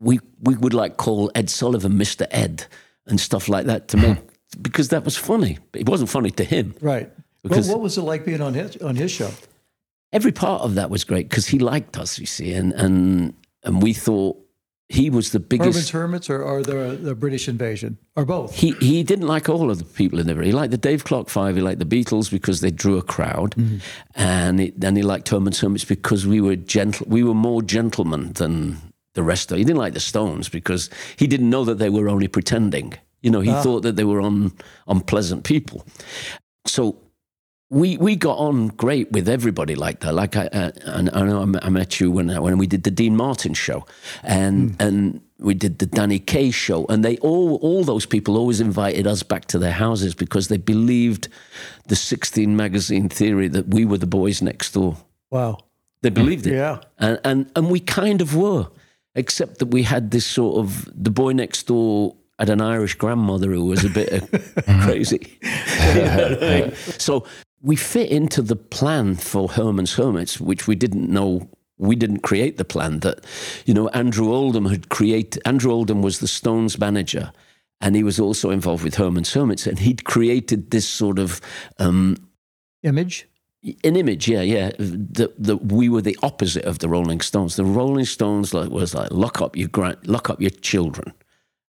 [0.00, 2.26] we, we would like call Ed Sullivan Mr.
[2.30, 2.66] Ed
[3.06, 4.18] and stuff like that to make,
[4.62, 5.58] because that was funny.
[5.72, 6.74] But it wasn't funny to him.
[6.80, 7.10] Right.
[7.42, 9.30] Well, what was it like being on his on his show?
[10.12, 13.82] every part of that was great because he liked us, you see, and and and
[13.82, 14.36] we thought
[14.88, 15.90] he was the Herman's biggest.
[15.90, 18.54] Hermits or, or the the British invasion or both?
[18.54, 20.40] He he didn't like all of the people in there.
[20.42, 21.56] He liked the Dave Clark Five.
[21.56, 23.78] He liked the Beatles because they drew a crowd, mm-hmm.
[24.14, 27.06] and he, then he liked Herman Hermits because we were gentle.
[27.08, 28.76] We were more gentlemen than
[29.14, 29.58] the rest of.
[29.58, 32.94] He didn't like the Stones because he didn't know that they were only pretending.
[33.22, 33.62] You know, he ah.
[33.62, 34.52] thought that they were un,
[34.86, 35.84] unpleasant people.
[36.66, 36.96] So
[37.68, 40.12] we we got on great with everybody like that.
[40.12, 43.16] Like I, uh, and I know I met you when when we did the Dean
[43.16, 43.84] Martin show,
[44.22, 44.86] and mm.
[44.86, 49.06] and we did the Danny Kaye show, and they all all those people always invited
[49.06, 51.28] us back to their houses because they believed
[51.88, 54.96] the 16 magazine theory that we were the boys next door.
[55.30, 55.58] Wow,
[56.02, 56.54] they believed it.
[56.54, 58.68] Yeah, and and and we kind of were,
[59.16, 63.50] except that we had this sort of the boy next door had an Irish grandmother
[63.50, 64.22] who was a bit
[64.82, 65.38] crazy.
[66.98, 67.24] so
[67.62, 71.48] we fit into the plan for Herman's Hermits, which we didn't know.
[71.78, 73.24] We didn't create the plan that,
[73.66, 75.42] you know, Andrew Oldham had created.
[75.44, 77.32] Andrew Oldham was the Stones manager,
[77.80, 81.40] and he was also involved with Herman's Hermits, and he'd created this sort of
[81.78, 82.16] um,
[82.82, 83.28] image.
[83.82, 84.70] An image, yeah, yeah.
[84.78, 87.56] That that we were the opposite of the Rolling Stones.
[87.56, 91.12] The Rolling Stones like was like lock up your grand, lock up your children,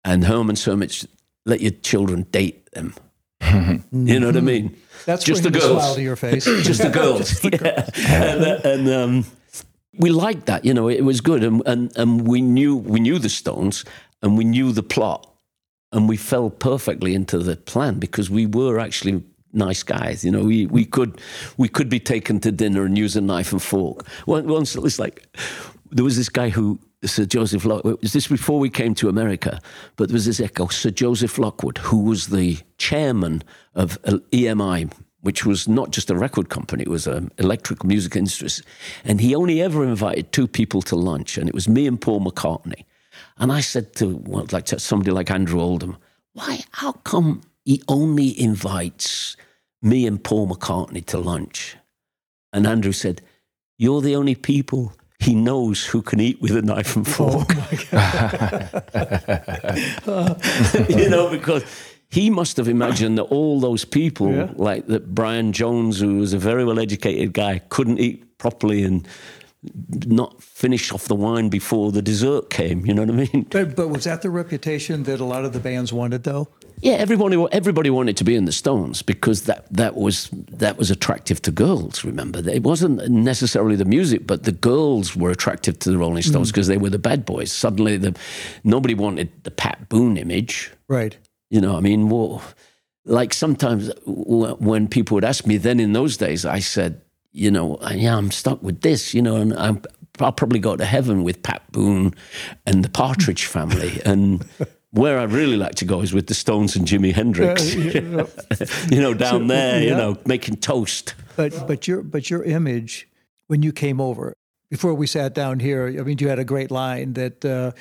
[0.04, 1.06] and Herman's Hermits
[1.46, 2.94] let your children date them.
[3.92, 4.76] you know what I mean?
[5.06, 5.82] That's just the girls.
[5.82, 6.44] Smile to your face.
[6.62, 7.28] just the girls.
[7.28, 7.90] just the girls.
[7.96, 8.32] Yeah.
[8.32, 9.24] and, uh, and um,
[9.98, 10.64] we liked that.
[10.64, 13.84] You know, it was good, and, and and we knew we knew the Stones,
[14.22, 15.30] and we knew the plot,
[15.92, 19.22] and we fell perfectly into the plan because we were actually
[19.52, 20.24] nice guys.
[20.24, 21.20] You know, we, we could
[21.56, 24.06] we could be taken to dinner and use a knife and fork.
[24.26, 25.26] Once it was like
[25.90, 28.00] there was this guy who Sir Joseph Lockwood.
[28.02, 29.60] Was this before we came to America?
[29.96, 30.66] But there was this echo.
[30.68, 33.42] Sir Joseph Lockwood, who was the chairman
[33.74, 34.92] of EMI,
[35.22, 38.64] which was not just a record company, it was an electrical music industry.
[39.04, 42.20] And he only ever invited two people to lunch, and it was me and Paul
[42.20, 42.84] McCartney.
[43.38, 45.96] And I said to well, like to somebody like Andrew Oldham,
[46.34, 49.36] why, how come he only invites
[49.82, 51.76] me and Paul McCartney to lunch?
[52.52, 53.22] And Andrew said,
[53.78, 57.52] You're the only people he knows who can eat with a knife and oh, fork.
[60.12, 60.36] Oh
[60.98, 61.62] you know, because
[62.08, 64.50] he must have imagined that all those people, yeah.
[64.56, 69.06] like that Brian Jones, who was a very well educated guy, couldn't eat properly and
[70.06, 72.86] not finish off the wine before the dessert came.
[72.86, 73.46] You know what I mean?
[73.50, 76.48] But, but was that the reputation that a lot of the bands wanted, though?
[76.80, 80.90] Yeah, everybody everybody wanted to be in the Stones because that that was that was
[80.90, 82.04] attractive to girls.
[82.04, 86.50] Remember, it wasn't necessarily the music, but the girls were attractive to the Rolling Stones
[86.50, 86.70] because mm.
[86.70, 87.52] they were the bad boys.
[87.52, 88.16] Suddenly, the
[88.64, 91.16] nobody wanted the Pat Boone image, right?
[91.50, 92.42] You know, I mean, well,
[93.04, 97.02] like sometimes when people would ask me, then in those days, I said,
[97.32, 99.82] you know, yeah, I'm stuck with this, you know, and I'm,
[100.20, 102.14] I'll probably go to heaven with Pat Boone
[102.66, 104.44] and the Partridge Family and.
[104.92, 107.76] Where I'd really like to go is with the Stones and Jimi Hendrix.
[107.76, 108.26] Uh,
[108.90, 109.88] you know, down so, there, yeah.
[109.88, 111.14] you know, making toast.
[111.36, 113.08] But but your but your image
[113.46, 114.34] when you came over
[114.70, 117.72] before we sat down here, I mean, you had a great line that uh,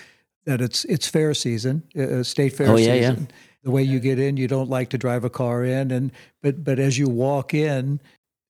[0.45, 3.27] that it's it's fair season, uh, uh state fair oh, yeah, season.
[3.29, 3.35] Yeah.
[3.63, 6.63] The way you get in, you don't like to drive a car in, and but
[6.63, 7.99] but as you walk in,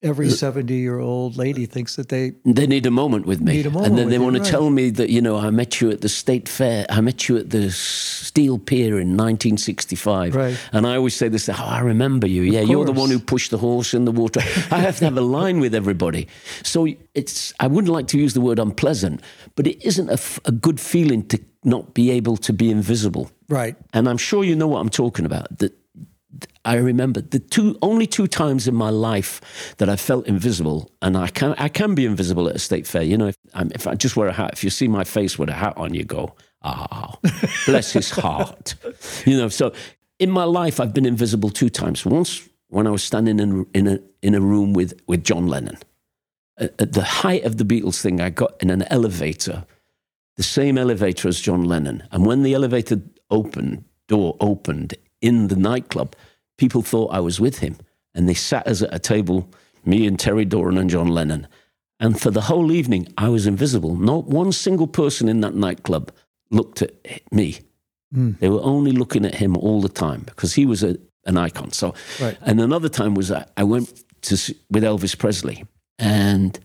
[0.01, 3.63] every uh, 70 year old lady thinks that they they need a moment with me.
[3.63, 4.49] moment and then they want to right.
[4.49, 7.37] tell me that you know i met you at the state fair i met you
[7.37, 10.57] at the steel pier in 1965 right.
[10.71, 12.43] and i always say this oh i remember you.
[12.43, 14.41] Yeah you're the one who pushed the horse in the water.
[14.71, 16.27] I have to have a line with everybody.
[16.63, 19.21] So it's i wouldn't like to use the word unpleasant
[19.55, 23.29] but it isn't a, a good feeling to not be able to be invisible.
[23.49, 23.75] Right.
[23.93, 25.73] And i'm sure you know what i'm talking about that
[26.63, 31.17] I remember the two only two times in my life that I felt invisible, and
[31.17, 33.01] I can I can be invisible at a state fair.
[33.01, 35.49] You know, if, if I just wear a hat, if you see my face with
[35.49, 37.17] a hat on, you go, ah,
[37.65, 38.75] bless his heart.
[39.25, 39.73] You know, so
[40.19, 42.05] in my life, I've been invisible two times.
[42.05, 45.77] Once when I was standing in in a in a room with with John Lennon,
[46.57, 49.65] at, at the height of the Beatles thing, I got in an elevator,
[50.37, 53.01] the same elevator as John Lennon, and when the elevator
[53.31, 56.15] opened door opened in the nightclub,
[56.57, 57.77] people thought I was with him.
[58.15, 59.49] And they sat us at a table,
[59.85, 61.47] me and Terry Doran and John Lennon.
[61.99, 63.95] And for the whole evening, I was invisible.
[63.95, 66.11] Not one single person in that nightclub
[66.49, 66.93] looked at
[67.31, 67.59] me.
[68.15, 68.39] Mm.
[68.39, 71.71] They were only looking at him all the time because he was a, an icon.
[71.71, 72.37] So, right.
[72.41, 75.65] and another time was I, I went to with Elvis Presley,
[75.97, 76.59] and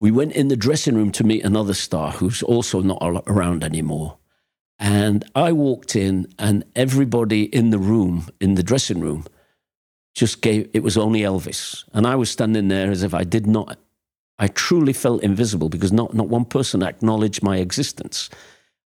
[0.00, 4.18] we went in the dressing room to meet another star who's also not around anymore.
[4.78, 9.24] And I walked in, and everybody in the room, in the dressing room,
[10.14, 11.84] just gave it was only Elvis.
[11.92, 13.78] And I was standing there as if I did not,
[14.38, 18.30] I truly felt invisible because not, not one person acknowledged my existence.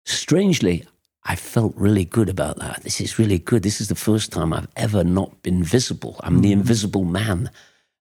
[0.04, 0.84] Strangely,
[1.24, 2.82] I felt really good about that.
[2.82, 3.62] This is really good.
[3.62, 6.16] This is the first time I've ever not been visible.
[6.20, 6.60] I'm the mm-hmm.
[6.60, 7.50] invisible man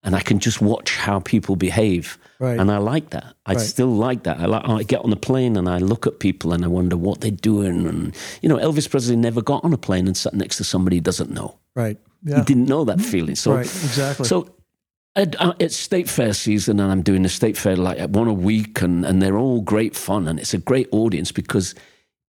[0.06, 2.18] and I can just watch how people behave.
[2.40, 2.58] Right.
[2.58, 3.36] And I like that.
[3.46, 3.60] I right.
[3.60, 4.40] still like that.
[4.40, 6.96] I, like, I get on the plane and I look at people and I wonder
[6.96, 7.88] what they're doing.
[7.88, 10.96] And, you know, Elvis Presley never got on a plane and sat next to somebody
[10.98, 11.58] he doesn't know.
[11.76, 11.98] Right.
[12.24, 12.38] Yeah.
[12.38, 13.36] He didn't know that feeling.
[13.36, 13.66] So, right.
[13.66, 14.26] Exactly.
[14.26, 14.56] So
[15.16, 18.34] At, uh, it's state fair season, and I'm doing the state fair like one a
[18.34, 21.74] week, and, and they're all great fun, and it's a great audience because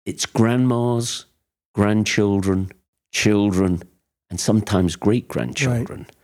[0.05, 1.25] it's grandmas,
[1.73, 2.69] grandchildren,
[3.11, 3.81] children,
[4.29, 6.01] and sometimes great grandchildren.
[6.01, 6.14] Right.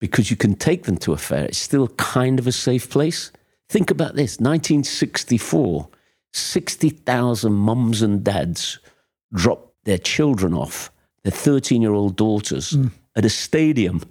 [0.00, 3.32] Because you can take them to a fair, it's still kind of a safe place.
[3.68, 5.88] Think about this 1964,
[6.32, 8.78] 60,000 mums and dads
[9.34, 10.90] dropped their children off,
[11.24, 12.92] their 13 year old daughters, mm.
[13.16, 14.02] at a stadium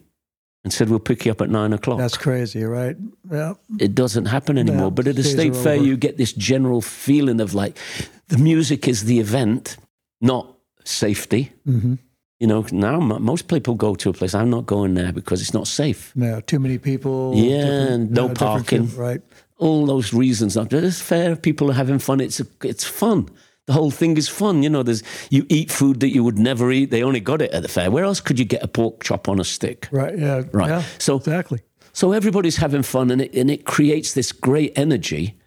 [0.63, 1.97] and said, We'll pick you up at nine o'clock.
[1.97, 2.97] That's crazy, right?
[3.31, 3.53] Yeah.
[3.79, 4.87] It doesn't happen anymore.
[4.87, 5.83] Yeah, but at a state fair, over.
[5.85, 7.77] you get this general feeling of like
[8.27, 9.77] the music is the event,
[10.19, 11.53] not safety.
[11.65, 11.95] Mm-hmm.
[12.39, 14.35] You know, now most people go to a place.
[14.35, 16.13] I'm not going there because it's not safe.
[16.15, 17.33] Yeah, too many people.
[17.35, 18.95] Yeah, no parking.
[18.95, 19.21] Right.
[19.57, 20.55] All those reasons.
[20.55, 21.35] It's fair.
[21.35, 22.19] People are having fun.
[22.21, 23.29] It's a, it's fun
[23.67, 24.63] the whole thing is fun.
[24.63, 26.89] You know, there's you eat food that you would never eat.
[26.89, 27.91] They only got it at the fair.
[27.91, 29.87] Where else could you get a pork chop on a stick?
[29.91, 30.17] Right.
[30.17, 30.43] Yeah.
[30.51, 30.69] Right.
[30.69, 31.61] Yeah, so exactly.
[31.93, 35.37] So everybody's having fun, and it and it creates this great energy.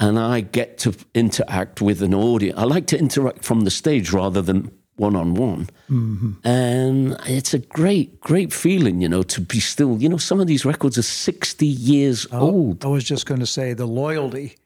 [0.00, 2.56] And I get to interact with an audience.
[2.56, 5.68] I like to interact from the stage rather than one on one.
[6.44, 10.46] And it's a great, great feeling, you know, to be still, you know, some of
[10.46, 12.84] these records are 60 years oh, old.
[12.84, 14.56] I was just going to say the loyalty.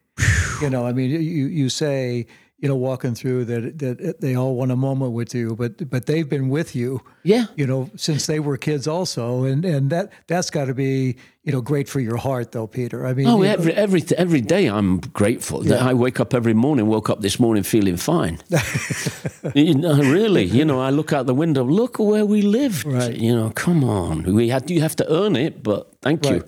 [0.61, 2.27] you know, I mean, you, you say,
[2.63, 6.05] you know, walking through that that they all want a moment with you, but but
[6.05, 10.13] they've been with you, yeah, you know, since they were kids also, and and that
[10.27, 13.05] that's got to be you know great for your heart though, Peter.
[13.05, 15.65] I mean, oh, every know, every every day I'm grateful.
[15.65, 15.89] Yeah.
[15.89, 16.87] I wake up every morning.
[16.87, 18.39] Woke up this morning feeling fine.
[19.53, 21.63] you know, really, you know, I look out the window.
[21.63, 22.85] Look where we live.
[22.85, 23.15] Right.
[23.15, 24.33] You know, come on.
[24.33, 26.43] We had you have to earn it, but thank right.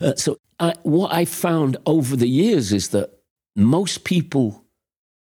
[0.00, 0.06] you.
[0.06, 3.10] Uh, so I, what I found over the years is that
[3.54, 4.64] most people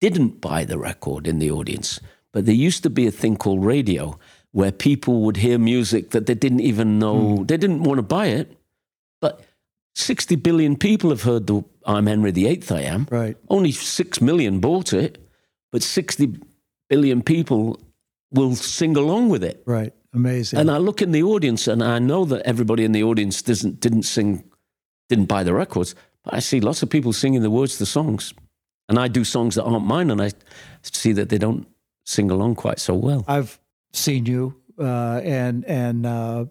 [0.01, 2.01] didn't buy the record in the audience.
[2.33, 4.19] But there used to be a thing called radio
[4.51, 7.49] where people would hear music that they didn't even know, mm.
[7.49, 8.57] they didn't want to buy it.
[9.95, 13.07] But 60 billion people have heard the I'm Henry VIII, I Am.
[13.11, 13.37] Right.
[13.49, 15.19] Only 6 million bought it,
[15.71, 16.39] but 60
[16.89, 17.81] billion people
[18.33, 19.63] will sing along with it.
[19.67, 19.93] Right.
[20.13, 20.59] Amazing.
[20.59, 23.81] And I look in the audience and I know that everybody in the audience doesn't,
[23.81, 24.45] didn't sing,
[25.09, 27.87] didn't buy the records, but I see lots of people singing the words to the
[27.87, 28.33] songs.
[28.89, 30.33] And I do songs that aren't mine, and I
[30.83, 31.67] see that they don't
[32.05, 33.25] sing along quite so well.
[33.27, 33.59] I've
[33.95, 36.45] seen you, uh, and and uh,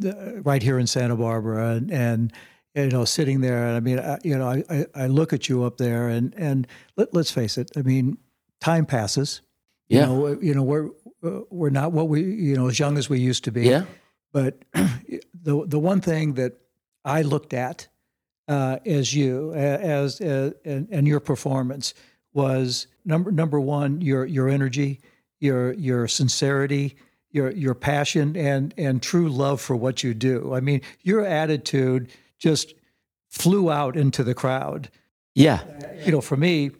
[0.00, 2.32] right here in Santa Barbara, and, and
[2.74, 3.66] you know, sitting there.
[3.66, 6.66] And I mean, I, you know, I, I look at you up there, and and
[6.96, 7.70] let, us face it.
[7.76, 8.18] I mean,
[8.60, 9.40] time passes.
[9.88, 10.06] You yeah.
[10.06, 10.90] know, you know, we're
[11.50, 13.68] we're not what we you know as young as we used to be.
[13.68, 13.84] Yeah.
[14.32, 16.54] But the the one thing that
[17.04, 17.88] I looked at
[18.48, 21.94] uh, as you as, as and, and, your performance
[22.32, 25.00] was number number one your your energy
[25.40, 26.96] your your sincerity
[27.30, 32.10] your your passion and and true love for what you do i mean your attitude
[32.44, 32.74] just
[33.30, 34.90] flew out into the crowd
[35.34, 35.60] yeah
[36.04, 36.70] you know for me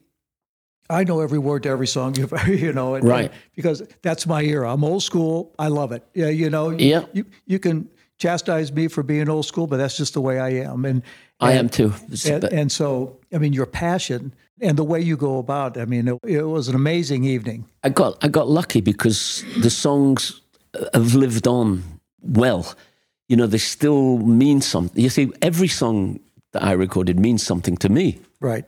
[0.90, 3.32] I know every word to every song you've, you know, and, right?
[3.56, 4.70] because that's my era.
[4.70, 5.54] I'm old school.
[5.58, 6.02] I love it.
[6.12, 6.70] Yeah, you know.
[6.70, 7.06] Yeah.
[7.14, 7.88] You you can
[8.18, 10.84] chastise me for being old school, but that's just the way I am.
[10.84, 11.02] And
[11.40, 11.92] I am too.
[12.26, 15.76] And, and, so, I mean, your passion and the way you go about.
[15.76, 17.66] I mean, it, it, was an amazing evening.
[17.82, 20.40] I got I got lucky because the songs
[20.92, 21.82] have lived on
[22.20, 22.74] well.
[23.28, 25.02] You know, they still mean something.
[25.02, 26.20] You see, every song
[26.52, 28.20] that I recorded means something to me.
[28.40, 28.64] Right.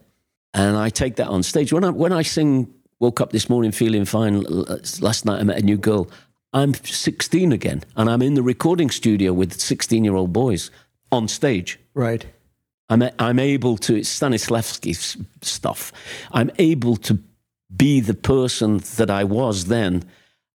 [0.55, 2.73] And I take that on stage when I when I sing.
[2.99, 4.41] Woke up this morning feeling fine.
[4.41, 6.11] Last night I met a new girl.
[6.55, 10.71] I'm 16 again, and I'm in the recording studio with 16 year old boys
[11.13, 11.79] on stage.
[11.93, 12.25] Right.
[12.89, 15.93] I'm, I'm able to, it's Stanislavski stuff.
[16.33, 17.19] I'm able to
[17.75, 20.05] be the person that I was then.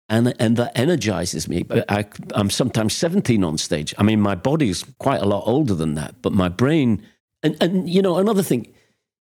[0.10, 1.66] And, and that energizes me.
[1.88, 3.94] I, I'm sometimes 17 on stage.
[4.00, 7.04] I mean, my body's quite a lot older than that, but my brain,
[7.44, 8.74] and, and you know, another thing,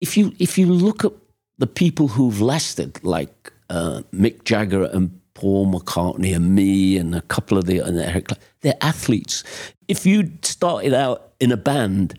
[0.00, 1.12] if you, if you look at
[1.58, 7.20] the people who've lasted, like uh, Mick Jagger and Paul McCartney and me and a
[7.22, 8.30] couple of the, and Eric,
[8.62, 9.44] they're athletes.
[9.86, 12.18] If you started out in a band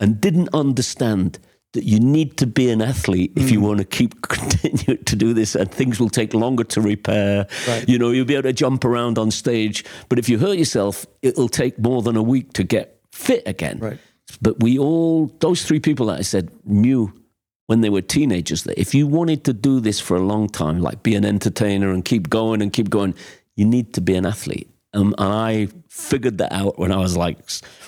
[0.00, 1.38] and didn't understand
[1.72, 3.52] that you need to be an athlete if mm.
[3.52, 7.46] you want to keep continue to do this and things will take longer to repair
[7.68, 7.88] right.
[7.88, 11.06] you know you'll be able to jump around on stage but if you hurt yourself
[11.22, 13.98] it'll take more than a week to get fit again right.
[14.40, 17.12] but we all those three people that i said knew
[17.66, 20.80] when they were teenagers that if you wanted to do this for a long time
[20.80, 23.14] like be an entertainer and keep going and keep going
[23.56, 27.16] you need to be an athlete um, and I figured that out when I was
[27.16, 27.38] like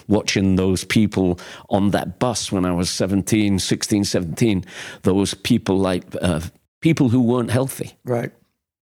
[0.09, 1.39] watching those people
[1.69, 4.65] on that bus when I was 17, 16, 17.
[5.03, 6.41] Those people, like uh,
[6.81, 7.93] people who weren't healthy.
[8.05, 8.33] Right.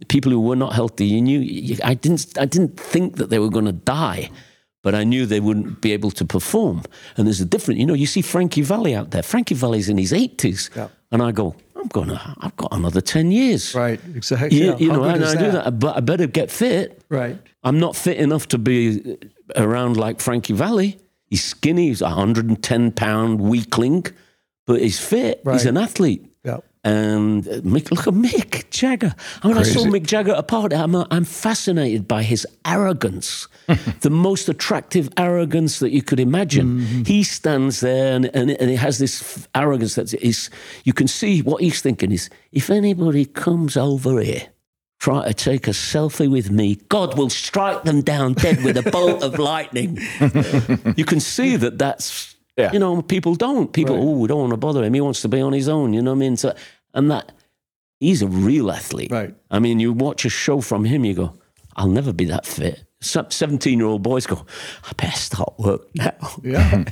[0.10, 1.06] People who were not healthy.
[1.06, 4.30] You knew, you, I, didn't, I didn't think that they were going to die.
[4.84, 6.84] But I knew they wouldn't be able to perform.
[7.18, 9.24] And there's a different, you know, you see Frankie Valli out there.
[9.24, 10.76] Frankie Valli's in his 80s.
[10.76, 10.88] Yeah.
[11.12, 13.76] And I go, I'm gonna, I've got another 10 years.
[13.76, 14.58] Right, exactly.
[14.60, 14.78] You, Yeah.
[14.78, 17.02] you know, and I do that, but I better get fit.
[17.10, 17.38] Right.
[17.64, 19.18] I'm not fit enough to be
[19.56, 20.98] around like Frankie Valli.
[21.28, 24.06] He's skinny, he's a 110 pound weakling,
[24.66, 25.42] but he's fit.
[25.50, 26.31] He's an athlete.
[26.84, 29.14] And uh, Mick, look at Mick Jagger.
[29.44, 30.76] I mean, I saw Mick Jagger at a party.
[30.76, 33.48] I'm, uh, I'm fascinated by his arrogance,
[34.02, 36.80] the most attractive arrogance that you could imagine.
[37.06, 40.50] He stands there and, and, and he has this arrogance that is,
[40.84, 44.48] you can see what he's thinking is if anybody comes over here,
[45.02, 48.90] try to take a selfie with me, God will strike them down dead with a
[48.90, 49.98] bolt of lightning.
[50.96, 52.72] you can see that that's, Yeah.
[52.74, 53.72] you know, people don't.
[53.72, 54.04] People, Right.
[54.04, 54.94] oh, we don't want to bother him.
[54.94, 56.38] He wants to be on his own, you know what I mean?
[56.38, 56.54] So,
[56.94, 57.32] and that,
[58.00, 59.12] he's a real athlete.
[59.12, 59.34] Right.
[59.50, 61.34] I mean, you watch a show from him, you go,
[61.76, 62.84] I'll never be that fit.
[63.04, 64.46] 17 year old boys go,
[64.88, 66.12] I better start work now.
[66.44, 66.84] Yeah.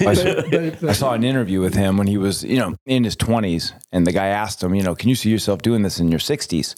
[0.00, 3.04] I, But- but- I saw an interview with him when he was, you know, in
[3.04, 6.00] his 20s, and the guy asked him, you know, can you see yourself doing this
[6.00, 6.74] in your 60s?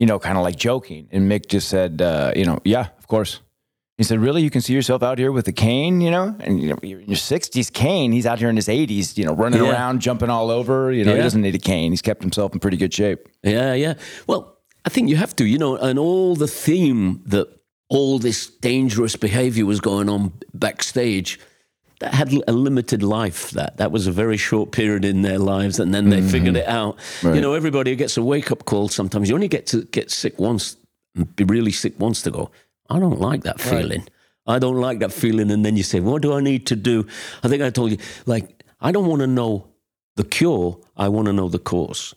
[0.00, 1.08] You know, kind of like joking.
[1.12, 3.40] And Mick just said, uh, you know, yeah, of course.
[3.98, 4.42] He said, really?
[4.42, 6.36] You can see yourself out here with a cane, you know?
[6.40, 8.12] And, you know, you're in your 60s, cane.
[8.12, 9.70] He's out here in his 80s, you know, running Yeah.
[9.70, 10.92] around, jumping all over.
[10.92, 11.92] You know, he doesn't need a cane.
[11.92, 13.26] He's kept himself in pretty good shape.
[13.42, 13.94] Yeah, yeah.
[14.26, 17.48] Well, I think you have to, you know, and all the theme that
[17.88, 21.40] all this dangerous behavior was going on backstage,
[22.00, 23.50] that had a limited life.
[23.52, 26.28] That that was a very short period in their lives, and then they mm-hmm.
[26.28, 26.98] figured it out.
[27.22, 28.88] You know, everybody gets a wake up call.
[28.88, 30.76] Sometimes you only get to get sick once,
[31.36, 32.50] be really sick once to go.
[32.88, 34.06] I don't like that feeling.
[34.46, 37.06] I don't like that feeling, and then you say, "What do I need to do?"
[37.42, 39.66] I think I told you, like, I don't want to know
[40.14, 40.78] the cure.
[40.96, 42.14] I want to know the cause.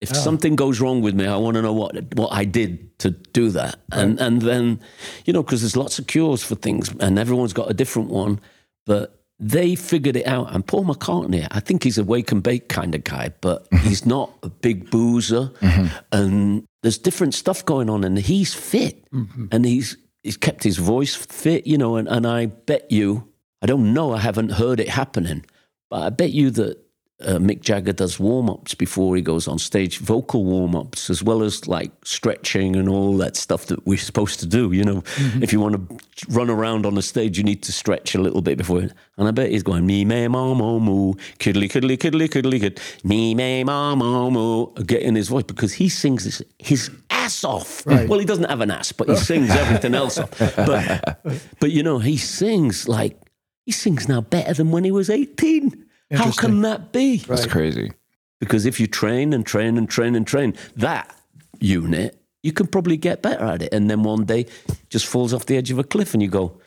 [0.00, 0.14] If oh.
[0.14, 3.50] something goes wrong with me, I want to know what what I did to do
[3.50, 4.80] that, and and then,
[5.24, 8.40] you know, because there's lots of cures for things, and everyone's got a different one,
[8.86, 10.54] but they figured it out.
[10.54, 13.88] And Paul McCartney, I think he's a wake and bake kind of guy, but mm-hmm.
[13.88, 15.86] he's not a big boozer, mm-hmm.
[16.12, 19.46] and there's different stuff going on, and he's fit, mm-hmm.
[19.52, 23.28] and he's he's kept his voice fit, you know, and, and I bet you,
[23.62, 25.44] I don't know, I haven't heard it happening,
[25.90, 26.87] but I bet you that
[27.20, 31.22] uh, Mick Jagger does warm ups before he goes on stage, vocal warm ups, as
[31.22, 34.70] well as like stretching and all that stuff that we're supposed to do.
[34.72, 35.02] You know,
[35.42, 35.98] if you want to
[36.28, 38.78] run around on the stage, you need to stretch a little bit before.
[38.80, 42.80] And I bet he's going, me, me, ma, mo, moo, kiddly, kiddly, kiddly, kiddly, kid,
[43.02, 47.84] me, me, ma, mo, moo, getting his voice because he sings his, his ass off.
[47.84, 48.08] Right.
[48.08, 50.38] Well, he doesn't have an ass, but he sings everything else off.
[50.38, 51.20] But,
[51.58, 53.18] but you know, he sings like,
[53.66, 55.86] he sings now better than when he was 18.
[56.10, 57.18] How can that be?
[57.18, 57.92] That's crazy.
[58.40, 61.14] Because if you train and train and train and train that
[61.60, 63.74] unit, you can probably get better at it.
[63.74, 64.46] And then one day
[64.90, 66.60] just falls off the edge of a cliff and you go,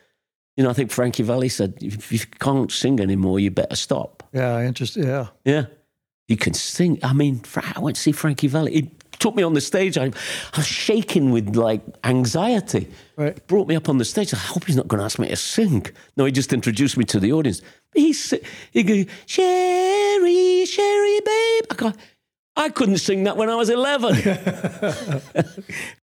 [0.58, 4.24] you know, I think Frankie Valli said, if you can't sing anymore, you better stop.
[4.34, 4.62] yeah.
[4.62, 5.04] Interesting.
[5.04, 5.28] Yeah.
[5.46, 5.66] Yeah.
[6.28, 7.00] He can sing.
[7.04, 7.42] I mean,
[7.76, 8.74] I went to see Frankie Valli.
[8.74, 8.92] He
[9.22, 9.98] took me on the stage.
[9.98, 12.92] I, I was shaking with like anxiety.
[13.16, 13.48] Right.
[13.48, 14.34] Brought me up on the stage.
[14.34, 15.86] I hope he's not going to ask me to sing.
[16.18, 17.62] No, he just introduced me to the audience.
[17.94, 18.14] He
[18.72, 21.64] he go, Sherry, Sherry, babe.
[21.72, 21.94] I go,
[22.56, 24.16] I couldn't sing that when I was eleven.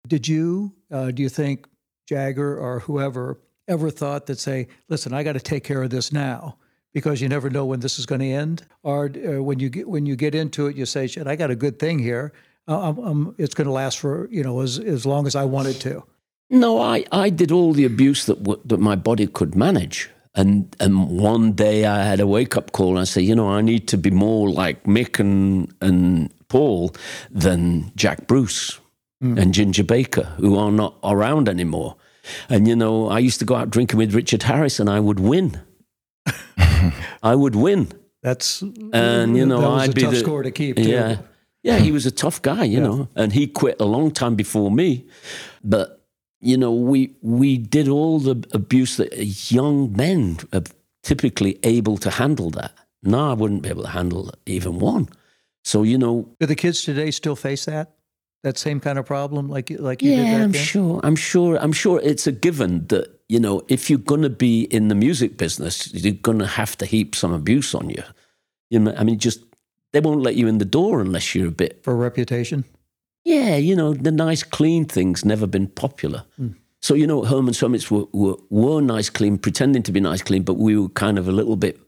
[0.08, 1.66] Did you, uh, do you think
[2.06, 6.12] Jagger or whoever ever thought that say, listen, I got to take care of this
[6.12, 6.56] now
[6.94, 8.64] because you never know when this is going to end?
[8.84, 11.50] Or uh, when you get when you get into it, you say, shit, I got
[11.50, 12.32] a good thing here.
[12.68, 15.44] Uh, I'm, I'm, it's going to last for you know as as long as I
[15.44, 16.04] want it to.
[16.48, 20.10] No, I, I did all the abuse that w- that my body could manage.
[20.34, 23.48] And and one day I had a wake up call and I said, you know,
[23.48, 26.94] I need to be more like Mick and and Paul
[27.30, 28.78] than Jack Bruce
[29.20, 29.38] hmm.
[29.38, 31.96] and Ginger Baker, who are not around anymore.
[32.48, 35.20] And you know, I used to go out drinking with Richard Harris and I would
[35.20, 35.60] win.
[37.22, 37.88] I would win.
[38.22, 38.62] That's
[38.92, 40.76] And you know, that was I'd a be tough the score to keep.
[40.76, 40.82] Too.
[40.82, 41.18] Yeah,
[41.66, 44.70] yeah, he was a tough guy, you know, and he quit a long time before
[44.70, 45.04] me.
[45.64, 45.88] But
[46.40, 49.12] you know, we we did all the abuse that
[49.50, 50.62] young men are
[51.02, 52.50] typically able to handle.
[52.50, 55.08] That now I wouldn't be able to handle even one.
[55.64, 57.88] So you know, Do the kids today still face that
[58.42, 60.64] that same kind of problem like you- like you did yeah, I'm then?
[60.64, 61.00] sure.
[61.02, 61.56] I'm sure.
[61.64, 64.94] I'm sure it's a given that you know if you're going to be in the
[64.94, 68.02] music business, you're going to have to heap some abuse on you.
[68.70, 69.40] You know, I mean, just
[69.96, 72.66] they won't let you in the door unless you're a bit for reputation.
[73.24, 76.24] Yeah, you know, the nice, clean thing's never been popular.
[76.82, 80.42] So, you know, Herman's Hermits were, were, were nice, clean, pretending to be nice, clean,
[80.42, 81.80] but we were kind of a little bit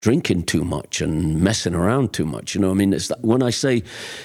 [0.00, 2.54] drinking too much and messing around too much.
[2.54, 3.82] You know, I mean, it's that, when I say,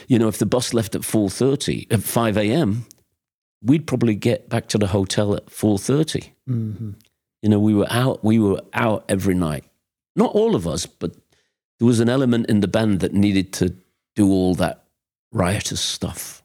[0.08, 2.86] you know, if the bus left at 4.30, at 5 a.m.,
[3.64, 6.30] we'd probably get back to the hotel at 4.30.
[6.46, 6.92] hmm
[7.42, 8.24] You know, we were out.
[8.24, 9.64] We were out every night.
[10.16, 11.16] Not all of us, but
[11.82, 13.74] there was an element in the band that needed to
[14.16, 14.84] do all that
[15.32, 16.44] riotous stuff.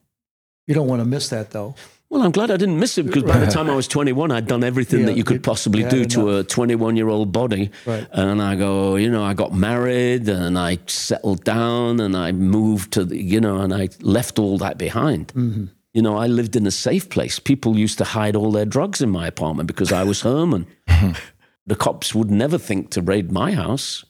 [0.67, 1.75] You don't want to miss that, though.
[2.09, 4.47] Well, I'm glad I didn't miss it because by the time I was 21, I'd
[4.47, 7.71] done everything Yeah, that you could possibly do had to a 21 year old body.
[7.85, 8.07] Right.
[8.13, 12.95] And I go, you know, I got married and I settled down and I moved
[12.95, 15.35] to, the, you know, and I left all that behind.
[15.35, 15.67] Mm-hmm.
[15.93, 17.39] You know, I lived in a safe place.
[17.39, 20.67] People used to hide all their drugs in my apartment because I was Herman.
[21.67, 24.07] the cops would never think to raid my house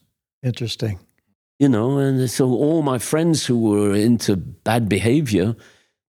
[0.47, 1.01] Interesting.
[1.59, 5.57] You know and so all my friends who were into bad behavior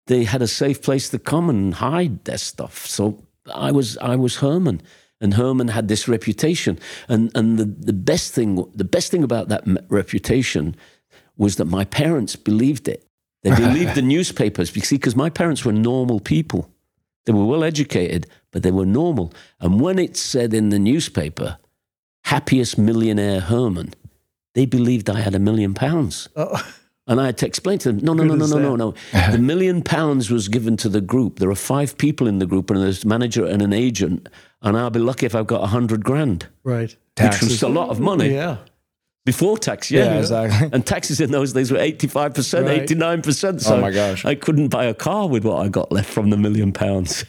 [0.07, 2.85] they had a safe place to come and hide their stuff.
[2.85, 3.23] So
[3.53, 4.81] i was i was herman
[5.21, 6.79] and herman had this reputation.
[7.07, 10.75] And and the, the best thing the best thing about that reputation
[11.37, 13.07] was that my parents believed it.
[13.43, 16.69] They believed the newspapers because because my parents were normal people.
[17.25, 19.33] They were well educated but they were normal.
[19.59, 21.57] And when it said in the newspaper
[22.23, 23.93] happiest millionaire herman
[24.55, 26.27] they believed I had a million pounds.
[26.35, 26.59] Oh,
[27.07, 28.93] And I had to explain to them, no, no, no, no, no, no, no.
[29.31, 31.37] The million pounds was given to the group.
[31.37, 34.27] There are five people in the group, and there's a manager and an agent.
[34.63, 36.95] And I'll be lucky if I've got a hundred grand, right.
[37.21, 38.57] which was a lot of money Yeah.
[39.23, 39.91] before tax.
[39.91, 40.69] Yeah, Yeah, exactly.
[40.73, 42.81] And taxes in those days were eighty-five percent, Right.
[42.81, 43.57] eighty-nine percent.
[43.57, 44.25] Oh so Oh, my gosh.
[44.25, 47.23] I couldn't buy a car with what I got left from the million pounds.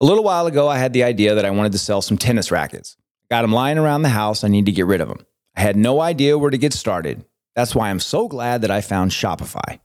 [0.00, 2.50] A little while ago, I had the idea that I wanted to sell some tennis
[2.50, 2.96] rackets.
[3.30, 4.44] Got them lying around the house.
[4.44, 5.26] I need to get rid of them.
[5.56, 7.24] I had no idea where to get started.
[7.54, 9.78] That's why I'm so glad that I found Shopify.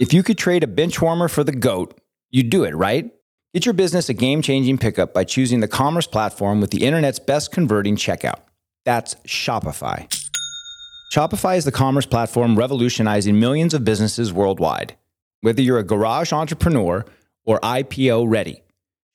[0.00, 1.98] If you could trade a bench warmer for the GOAT,
[2.30, 3.10] you'd do it, right?
[3.54, 7.20] Get your business a game changing pickup by choosing the commerce platform with the internet's
[7.20, 8.40] best converting checkout.
[8.84, 10.12] That's Shopify.
[11.12, 14.96] Shopify is the commerce platform revolutionizing millions of businesses worldwide.
[15.42, 17.04] Whether you're a garage entrepreneur
[17.44, 18.64] or IPO ready,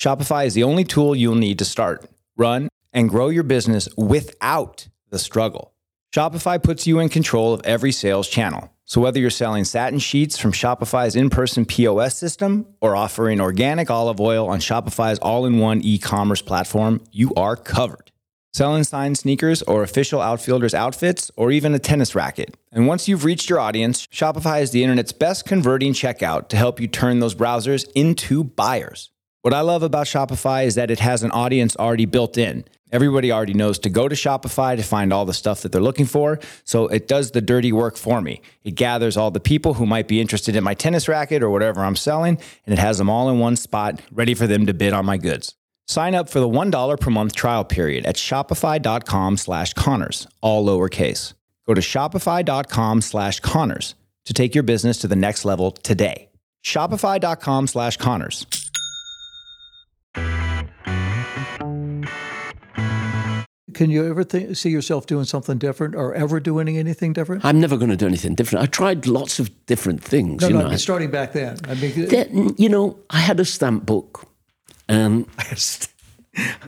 [0.02, 4.88] Shopify is the only tool you'll need to start, run, and grow your business without
[5.10, 5.74] the struggle.
[6.14, 8.74] Shopify puts you in control of every sales channel.
[8.86, 14.20] So whether you're selling satin sheets from Shopify's in-person POS system or offering organic olive
[14.20, 18.12] oil on Shopify's all-in-one e-commerce platform, you are covered.
[18.52, 22.58] Selling signed sneakers or official outfielders outfits or even a tennis racket.
[22.72, 26.80] And once you've reached your audience, Shopify is the internet's best converting checkout to help
[26.80, 29.12] you turn those browsers into buyers.
[29.44, 32.66] What I love about Shopify is that it has an audience already built in.
[32.92, 36.06] Everybody already knows to go to Shopify to find all the stuff that they're looking
[36.06, 36.40] for.
[36.64, 38.42] So it does the dirty work for me.
[38.64, 41.82] It gathers all the people who might be interested in my tennis racket or whatever
[41.82, 44.94] I'm selling, and it has them all in one spot, ready for them to bid
[44.94, 45.56] on my goods.
[45.88, 51.34] Sign up for the $1 per month trial period at shopify.com slash Connors, all lowercase.
[51.68, 56.30] Go to shopify.com slash Connors to take your business to the next level today.
[56.64, 58.46] Shopify.com slash Connors.
[63.80, 67.46] Can you ever think, see yourself doing something different or ever doing anything different?
[67.46, 68.62] I'm never going to do anything different.
[68.62, 70.42] I tried lots of different things.
[70.42, 71.60] No, you no, know, I mean, starting back then.
[71.64, 74.28] I mean, Then, you know, I had a stamp book,
[74.90, 75.88] um, and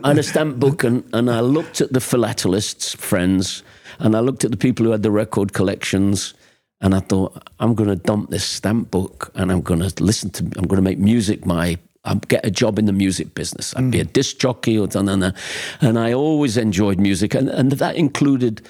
[0.05, 3.61] I had a stamp book, and, and I looked at the philatelists, friends,
[3.99, 6.33] and I looked at the people who had the record collections,
[6.79, 10.29] and I thought, I'm going to dump this stamp book, and I'm going to listen
[10.29, 11.77] to, I'm going to make music my.
[12.03, 13.75] I'll get a job in the music business.
[13.75, 14.13] I'd be a mm.
[14.13, 15.33] disc jockey or something.
[15.81, 18.61] And I always enjoyed music, and, and that included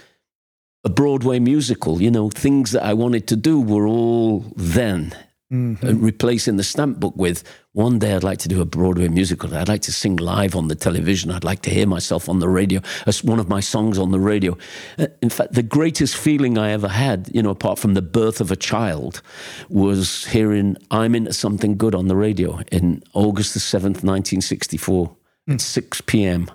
[0.84, 2.02] a Broadway musical.
[2.02, 5.16] You know, things that I wanted to do were all then.
[5.52, 7.44] Uh, replacing the stamp book with
[7.74, 9.54] one day I'd like to do a Broadway musical.
[9.54, 11.30] I'd like to sing live on the television.
[11.30, 14.20] I'd like to hear myself on the radio as one of my songs on the
[14.20, 14.58] radio.
[14.98, 18.40] Uh, in fact, the greatest feeling I ever had, you know, apart from the birth
[18.40, 19.22] of a child,
[19.68, 25.16] was hearing I'm into something good on the radio in August the 7th, 1964
[25.50, 26.50] at 6 p.m.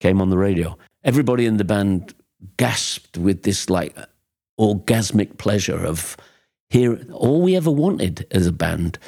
[0.00, 0.76] came on the radio.
[1.02, 2.14] Everybody in the band
[2.58, 3.96] gasped with this like
[4.60, 6.16] orgasmic pleasure of
[6.74, 8.98] hear all we ever wanted as a band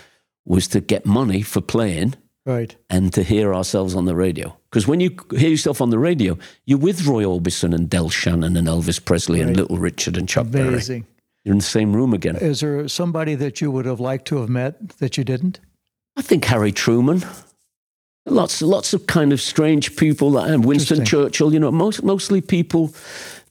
[0.45, 2.15] was to get money for playing
[2.45, 2.77] right.
[2.89, 4.57] and to hear ourselves on the radio.
[4.71, 8.57] Because when you hear yourself on the radio, you're with Roy Orbison and Del Shannon
[8.57, 10.69] and Elvis Presley and Little Richard and Chuck Berry.
[10.69, 11.07] Amazing.
[11.45, 12.37] You're in the same room again.
[12.37, 15.59] Is there somebody that you would have liked to have met that you didn't?
[16.17, 17.25] I think Harry Truman.
[18.27, 20.39] Lots, lots of kind of strange people.
[20.39, 21.53] And Winston Churchill.
[21.53, 22.95] You know, most, mostly people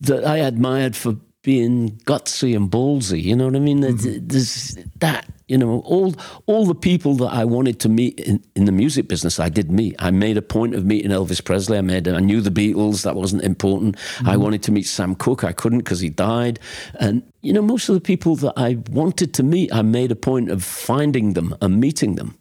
[0.01, 3.21] that I admired for being gutsy and ballsy.
[3.21, 3.81] You know what I mean?
[3.81, 4.27] There's- mm-hmm.
[4.27, 5.27] There's that.
[5.47, 6.15] You know, all
[6.47, 9.69] all the people that I wanted to meet in, in the music business, I did
[9.69, 9.95] meet.
[9.99, 11.77] I made a point of meeting Elvis Presley.
[11.77, 12.07] I made.
[12.07, 13.03] I knew the Beatles.
[13.03, 13.95] That wasn't important.
[13.95, 14.41] I mm-hmm.
[14.41, 15.43] wanted to meet Sam Cooke.
[15.43, 16.59] I couldn't because he died.
[16.99, 20.15] And you know, most of the people that I wanted to meet, I made a
[20.15, 22.39] point of finding them and meeting them.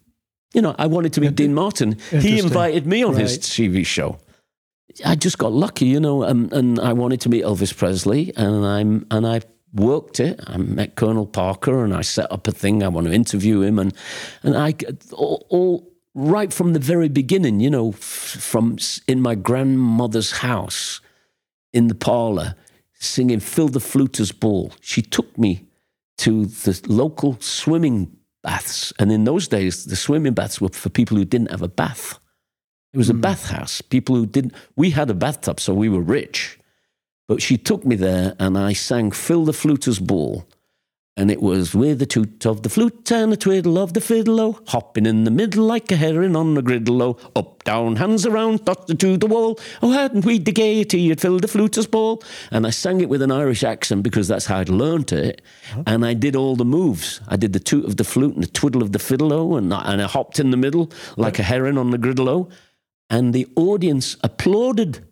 [0.55, 1.99] You know, I wanted to meet Dean Martin.
[2.09, 4.17] He invited me on his TV show.
[5.03, 8.65] I just got lucky, you know, um, and I wanted to meet Elvis Presley, and
[8.65, 9.41] I'm and I
[9.73, 10.39] worked it.
[10.47, 12.81] I met Colonel Parker, and I set up a thing.
[12.83, 13.93] I want to interview him, and
[14.43, 14.75] and I
[15.11, 18.77] all, all right from the very beginning, you know, from
[19.07, 21.01] in my grandmother's house
[21.73, 22.55] in the parlor,
[22.99, 25.65] singing "Phil the Fluter's Ball." She took me
[26.19, 31.17] to the local swimming baths, and in those days, the swimming baths were for people
[31.17, 32.19] who didn't have a bath.
[32.95, 33.19] It was a hmm.
[33.19, 33.81] bathhouse.
[33.81, 34.53] People who didn't.
[34.77, 36.57] We had a bathtub, so we were rich.
[37.27, 40.47] But she took me there, and I sang "Phil the Fluter's Ball,"
[41.17, 44.61] and it was with the toot of the flute and the twiddle of the fiddle-o,
[44.67, 48.87] hopping in the middle like a herring on a griddle-o, up down, hands around, dot
[48.87, 49.59] to the wall.
[49.81, 51.11] Oh, hadn't we the gaiety?
[51.11, 54.45] It filled the fluter's ball, and I sang it with an Irish accent because that's
[54.45, 55.41] how I'd learnt it,
[55.85, 57.19] and I did all the moves.
[57.27, 59.91] I did the toot of the flute and the twiddle of the fiddle-o, and I,
[59.91, 62.47] and I hopped in the middle like a herring on the griddle-o,
[63.09, 65.05] and the audience applauded.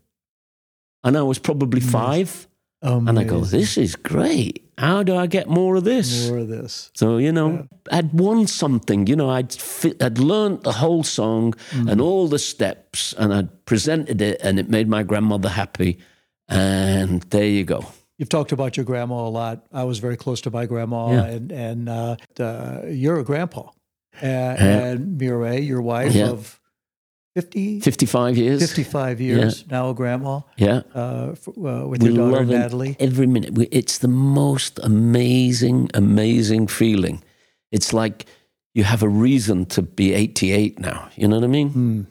[1.03, 2.47] And I was probably five.
[2.81, 4.69] And I go, this is great.
[4.77, 6.27] How do I get more of this?
[6.29, 6.91] More of this.
[6.95, 9.07] So, you know, I'd won something.
[9.07, 13.65] You know, I'd, fi- I'd learned the whole song and all the steps, and I'd
[13.65, 15.97] presented it, and it made my grandmother happy.
[16.49, 17.85] And there you go.
[18.17, 19.65] You've talked about your grandma a lot.
[19.71, 21.25] I was very close to my grandma, Yeah.
[21.25, 23.69] and and uh, uh, you're a grandpa,
[24.21, 26.29] uh, and Mireille, your wife Yeah.
[26.29, 26.59] of
[27.36, 28.59] 50, 55 years.
[28.61, 30.81] 55 years, now a grandma Yeah.
[30.93, 32.95] uh, f- uh, with We your daughter love Natalie.
[32.99, 33.53] every minute.
[33.55, 37.23] We, it's the most amazing, amazing feeling.
[37.71, 38.25] It's like
[38.75, 41.09] you have a reason to be 88 now.
[41.15, 41.69] You know what I mean?
[41.69, 42.01] Hmm.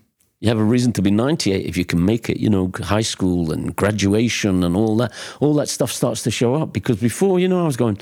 [0.41, 2.39] You have a reason to be 98 if you can make it.
[2.41, 5.13] You know, high school and graduation and all that.
[5.39, 7.99] All that stuff starts to show up because before, you know, I was going.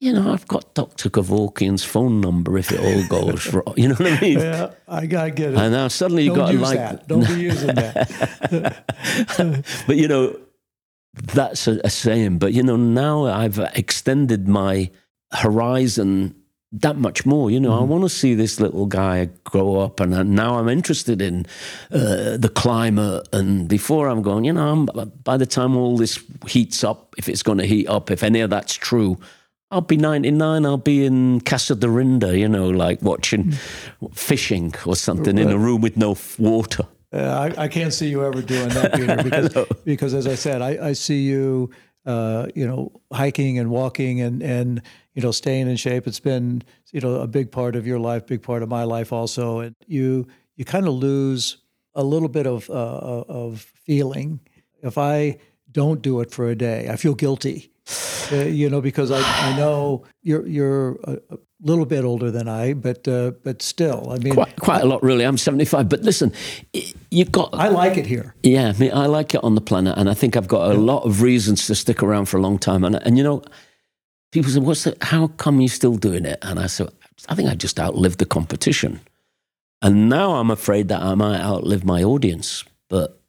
[0.00, 1.08] You know, I've got Dr.
[1.08, 3.74] Kevorkian's phone number if it all goes wrong.
[3.76, 4.38] You know what I mean?
[4.38, 5.58] Yeah, I gotta get it.
[5.58, 7.08] And now suddenly you got to like that.
[7.08, 8.84] Don't be using that.
[9.86, 10.36] but you know,
[11.14, 12.38] that's a, a saying.
[12.38, 14.90] But you know, now I've extended my
[15.32, 16.34] horizon
[16.72, 17.50] that much more.
[17.50, 17.82] You know, Mm-hmm.
[17.82, 21.46] I want to see this little guy grow up, and now I'm interested in
[21.92, 23.28] uh, the climate.
[23.32, 24.86] And before I'm going, you know, I'm,
[25.22, 28.40] by the time all this heats up, if it's going to heat up, if any
[28.40, 29.18] of that's true.
[29.74, 30.64] I'll be 99.
[30.64, 34.14] I'll be in Casa Dorinda, you know, like watching Mm.
[34.14, 36.86] fishing or something in a room with no water.
[37.12, 39.54] Uh, I, I can't see you ever doing that, Peter, because,
[39.84, 41.70] because as I said, I, I see you,
[42.06, 44.80] uh, you know, hiking and walking and, and,
[45.14, 46.06] you know, staying in shape.
[46.06, 46.62] It's been,
[46.92, 49.60] you know, a big part of your life, big part of my life also.
[49.60, 51.58] And you, you kind of lose
[51.94, 54.40] a little bit of, uh, of feeling.
[54.82, 55.38] If I
[55.70, 57.70] don't do it for a day, I feel guilty,
[58.32, 62.48] uh, you know, because I, I know you're, you're a, a little bit older than
[62.48, 65.24] I, but, uh, but still, I mean, quite, quite a lot, really.
[65.24, 65.88] I'm 75.
[65.88, 66.32] But listen,
[67.10, 67.50] you've got.
[67.52, 68.34] I like it here.
[68.42, 70.74] yeah, I, mean, I like it on the planet, and I think I've got a
[70.74, 72.84] lot of reasons to stick around for a long time.
[72.84, 73.42] And, and you know,
[74.32, 74.96] people say, "What's the?
[75.02, 76.88] How come you're still doing it?" And I said,
[77.28, 79.00] "I think I just outlived the competition,
[79.82, 83.20] and now I'm afraid that I might outlive my audience." But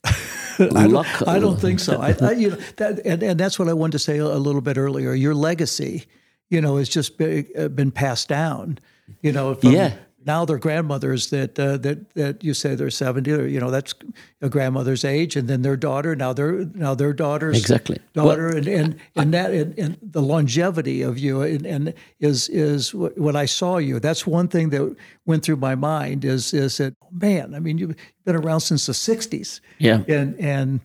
[0.59, 2.01] I don't, I don't think so.
[2.01, 4.61] I, I, you know, that, and, and that's what I wanted to say a, little
[4.61, 5.13] bit earlier.
[5.13, 6.05] Your legacy,
[6.49, 8.79] you know, has just been, uh, been passed down.
[9.21, 9.95] You know, from Yeah.
[10.25, 13.31] Now they're grandmothers that uh, that that you say they're seventy.
[13.31, 13.93] Or, you know, that's
[14.41, 16.15] a grandmother's age, and then their daughter.
[16.15, 17.99] Now their now their daughter's Exactly.
[18.13, 22.93] daughter, and and and that and, and the longevity of you, and, and is is
[22.93, 23.99] when I saw you.
[23.99, 24.95] That's one thing that
[25.25, 27.53] went through my mind is is that oh, man.
[27.55, 27.95] I mean, you've
[28.25, 30.03] been around since the '60s Yeah.
[30.07, 30.79] and and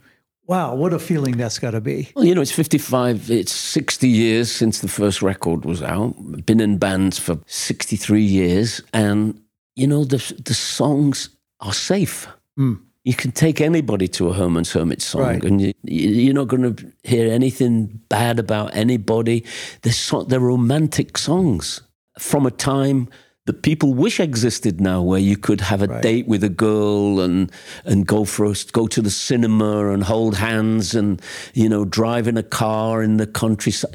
[0.50, 2.10] wow, what a feeling that's got to be.
[2.16, 6.16] Well, you know, it's 55, it's 60 years since the first record was out.
[6.44, 8.82] Been in bands for 63 years.
[8.92, 9.40] And,
[9.76, 11.28] you know, the, the songs
[11.60, 12.26] are safe.
[12.56, 12.74] Hmm.
[13.04, 15.44] You can take anybody to a Herman's Hermit song Right.
[15.44, 19.44] and you, you're not going to hear anything bad about anybody.
[19.82, 21.80] They're, so, they're romantic songs
[22.18, 23.08] from a time
[23.46, 27.50] that people wish existed now, where you could have a date with a girl and
[27.84, 31.20] and go for a, go to the cinema and hold hands and
[31.54, 33.90] you know drive in a car in the countryside.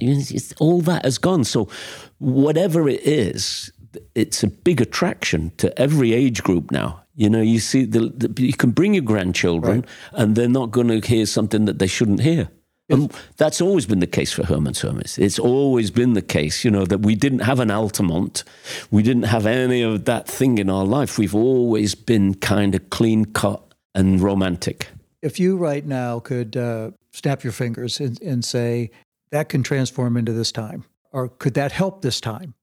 [0.60, 1.44] All that has gone.
[1.44, 1.70] So
[2.18, 3.72] whatever it is,
[4.16, 7.04] it's a big attraction to every age group now.
[7.16, 10.90] You know, you see, the, the, you can bring your grandchildren, and they're not going
[10.90, 12.50] to hear something that they shouldn't hear.
[12.90, 15.18] And that's always been the case for Herman's Hermits.
[15.18, 18.44] It's always been the case, you know, that we didn't have an Altamont.
[18.91, 21.18] We didn't have any of that thing in our life.
[21.18, 23.64] We've always been kind of clean cut
[23.95, 24.90] and romantic.
[25.24, 28.91] If you right now could uh, snap your fingers and, and say
[29.32, 32.53] that can transform into this time, or could that help this time?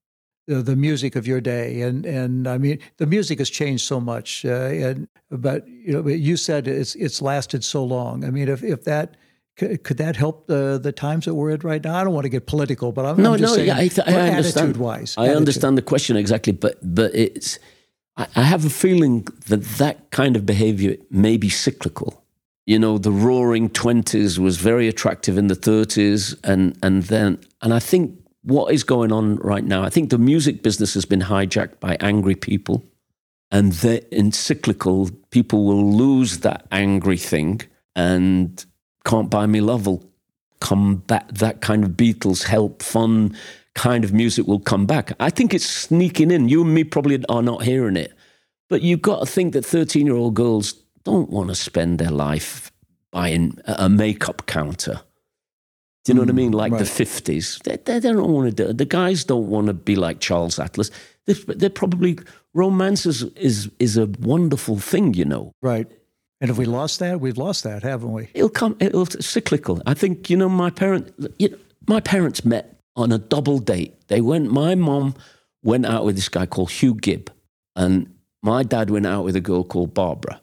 [0.50, 4.00] uh, the music of your day, and and I mean the music has changed so
[4.00, 4.44] much.
[4.44, 8.24] Uh, and but you know, you said it's it's lasted so long.
[8.24, 9.16] I mean, if if that
[9.62, 11.94] could, could that help the the times that we're at right now?
[11.96, 13.88] I don't want to get political, but I'm, no, I'm just no, saying, yeah, I,
[13.88, 14.76] th- I understand.
[14.76, 17.58] wise, I understand the question exactly, but but it's.
[18.16, 22.22] I, I have a feeling that that kind of behavior may be cyclical.
[22.66, 27.72] You know, the roaring twenties was very attractive in the thirties, and and then and
[27.72, 29.84] I think what is going on right now.
[29.84, 32.82] I think the music business has been hijacked by angry people,
[33.50, 33.72] and
[34.10, 37.62] in cyclical, people will lose that angry thing,
[37.94, 38.64] and
[39.04, 40.04] "Can't Buy Me Love" will
[40.60, 41.28] come back.
[41.28, 43.36] That kind of Beatles help fun
[43.74, 45.12] kind of music will come back.
[45.18, 46.48] I think it's sneaking in.
[46.48, 48.12] You and me probably are not hearing it,
[48.68, 50.74] but you've got to think that thirteen-year-old girls
[51.04, 52.70] don't want to spend their life
[53.10, 55.00] buying a makeup counter
[56.04, 56.52] do you know mm, what I mm, mean?
[56.52, 56.78] Like right.
[56.78, 57.62] the 50s.
[57.62, 60.90] They, they, don't want to do The guys don't want to be like Charles Atlas.
[61.26, 62.18] They're, they're probably,
[62.54, 65.52] romance is, is, is a wonderful thing, you know.
[65.62, 65.86] Right.
[66.42, 68.28] And if we lost that, we've lost that, haven't we?
[68.34, 69.80] It'll come, it'll cyclical.
[69.86, 74.08] I think, you know, my parent, you know, my parents met on a double date.
[74.08, 75.14] They went, my mom
[75.62, 77.30] went out with this guy called Hugh Gibb,
[77.76, 78.12] and
[78.42, 80.40] my dad went out with a girl called Barbara.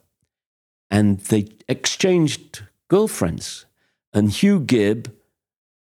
[0.90, 3.66] And they exchanged girlfriends.
[4.14, 5.14] And Hugh Gibb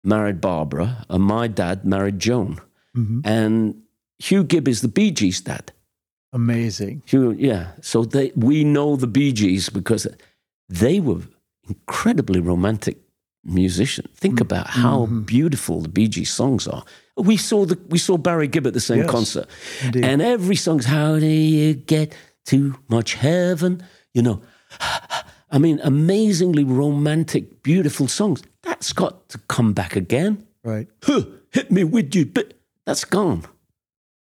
[0.03, 2.59] married Barbara, and my dad married Joan.
[2.95, 3.19] Mm-hmm.
[3.23, 3.83] And
[4.17, 5.71] Hugh Gibb is the Bee Gees' dad.
[6.37, 7.01] Amazing.
[7.07, 7.71] Hugh, yeah.
[7.81, 10.05] So they, we know the Bee Gees because
[10.69, 11.21] they were
[11.67, 12.99] incredibly romantic
[13.43, 14.09] musicians.
[14.13, 14.43] Think mm-hmm.
[14.43, 15.21] about how mm-hmm.
[15.21, 16.83] beautiful the Bee Gees songs are.
[17.15, 19.47] We saw the we saw Barry Gibb at the same yes, concert,
[19.83, 20.05] indeed.
[20.05, 22.15] and every song's "How do you get
[22.45, 23.81] too much heaven?"
[24.13, 24.41] You know,
[25.49, 28.43] I mean, amazingly romantic, beautiful songs.
[28.61, 30.45] That's got to come back again.
[30.63, 30.87] Right.
[31.01, 32.53] Huh, hit me with you, but
[32.85, 33.45] that's gone.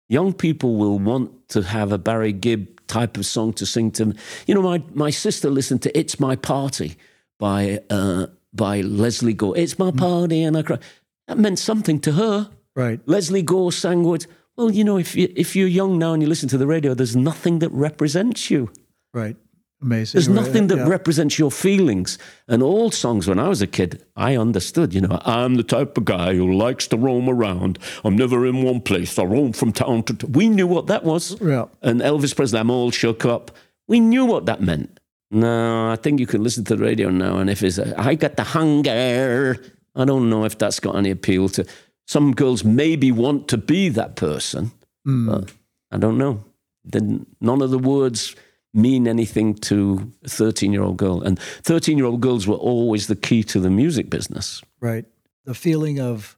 [0.09, 4.05] Young people will want to have a Barry Gibb type of song to sing to
[4.05, 4.15] them.
[4.47, 6.97] You know, my, my sister listened to It's My Party
[7.39, 9.57] by, uh, by Lesley Gore.
[9.57, 9.99] It's my mm.
[9.99, 10.78] party and I cry.
[11.27, 12.51] That meant something to her.
[12.74, 13.01] Right.
[13.07, 14.28] Lesley Gore sang words.
[14.57, 16.95] Well, you know, if, you, if you're young now and you listen to the radio,
[16.95, 18.70] there's nothing that represents you.
[19.12, 19.37] Right.
[19.82, 20.19] Amazing.
[20.19, 20.89] There's nothing that yeah.
[20.89, 22.19] represents your feelings.
[22.48, 25.98] And all songs, when I was a kid, I understood, you know, I'm the type
[25.98, 27.78] of guy who likes to roam around.
[28.03, 29.19] I'm never in one place.
[29.19, 30.32] I roam from town to town.
[30.32, 31.40] We knew what that was.
[31.40, 31.66] Yeah.
[31.82, 33.51] And Elvis Presley, I'm all shook up.
[33.86, 34.98] We knew what that meant.
[35.31, 38.15] No, I think you can listen to the radio now, and if it's, a, I
[38.15, 39.61] got the hunger,
[39.97, 41.66] I don't know if that's got any appeal to.
[42.07, 44.70] Some girls maybe want to be that person,
[45.07, 45.51] mm.
[45.90, 46.44] I don't know.
[46.85, 48.36] Then none of the words
[48.77, 51.23] mean anything to a 13 year old girl.
[51.23, 54.62] And 13 year old girls were always the key to the music business.
[54.81, 55.05] Right.
[55.44, 56.36] The feeling of,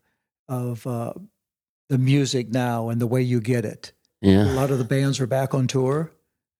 [0.48, 1.14] of uh,
[1.88, 3.92] the music now and the way you get it.
[4.20, 4.44] Yeah.
[4.44, 6.12] A lot of the bands are back on tour.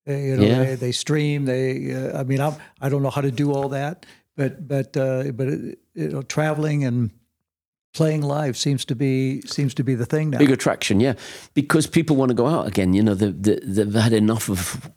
[0.07, 0.65] They, you know, yeah.
[0.65, 1.45] they, they stream.
[1.45, 4.07] They, uh, I mean, I'm, I don't know how to do all that,
[4.37, 7.11] but, but, uh, but, it, you know, traveling and,
[7.95, 10.39] playing live seems to be seems to be the thing now.
[10.39, 11.15] Big attraction, yeah,
[11.55, 12.93] because people want to go out again.
[12.93, 14.91] You know, they, they, they've had enough of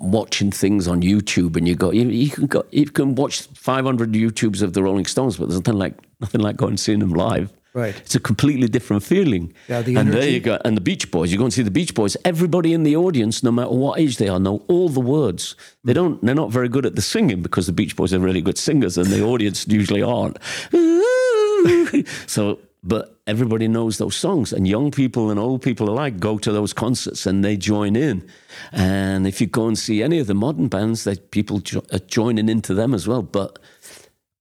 [0.00, 4.12] watching things on YouTube, and you go, you, you, can go, you can watch 500
[4.12, 7.12] YouTubes of the Rolling Stones, but there's nothing like nothing like going and seeing them
[7.12, 7.52] live.
[7.74, 9.52] Right, it's a completely different feeling.
[9.68, 10.18] Yeah, the and energy.
[10.18, 10.58] there you go.
[10.64, 12.16] And the Beach Boys, you go and see the Beach Boys.
[12.24, 15.56] Everybody in the audience, no matter what age they are, know all the words.
[15.84, 15.96] They hmm.
[15.96, 16.24] don't.
[16.24, 18.96] They're not very good at the singing because the Beach Boys are really good singers,
[18.96, 20.38] and the audience usually aren't.
[22.26, 26.52] so but everybody knows those songs, and young people and old people alike go to
[26.52, 28.28] those concerts and they join in.
[28.72, 31.98] And if you go and see any of the modern bands, that people jo- are
[31.98, 33.58] joining into them as well, but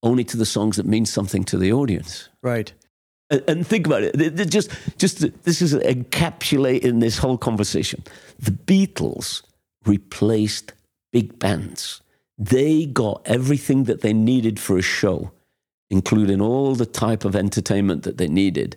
[0.04, 2.30] only to the songs that mean something to the audience.
[2.44, 2.72] Right.
[3.32, 4.50] And, and think about it.
[4.52, 8.04] Just, just this is encapsulating this whole conversation.
[8.38, 9.42] The Beatles
[9.86, 10.74] replaced
[11.12, 12.02] big bands.
[12.38, 15.32] They got everything that they needed for a show
[15.90, 18.76] including all the type of entertainment that they needed,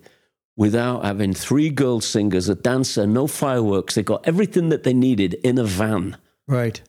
[0.55, 3.95] without having three girl singers, a dancer, no fireworks.
[3.95, 6.17] They got everything that they needed in a van.
[6.47, 6.81] Right.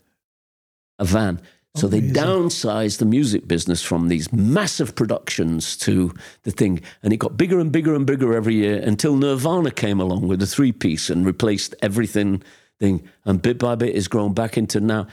[0.98, 1.40] A van.
[1.76, 6.80] So they downsized the music business from these massive productions to the thing.
[7.04, 10.42] And it got bigger and bigger and bigger every year until Nirvana came along with
[10.42, 12.42] a three piece and replaced everything
[12.80, 13.08] thing.
[13.24, 15.06] And bit by bit, it's grown back into now.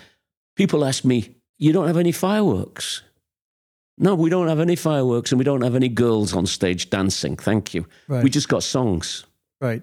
[0.56, 3.04] People ask me, You don't have any fireworks?
[3.98, 7.36] No, we don't have any fireworks and we don't have any girls on stage dancing.
[7.36, 7.88] Thank you.
[8.08, 8.24] Right.
[8.24, 9.26] We just got songs.
[9.60, 9.82] Right.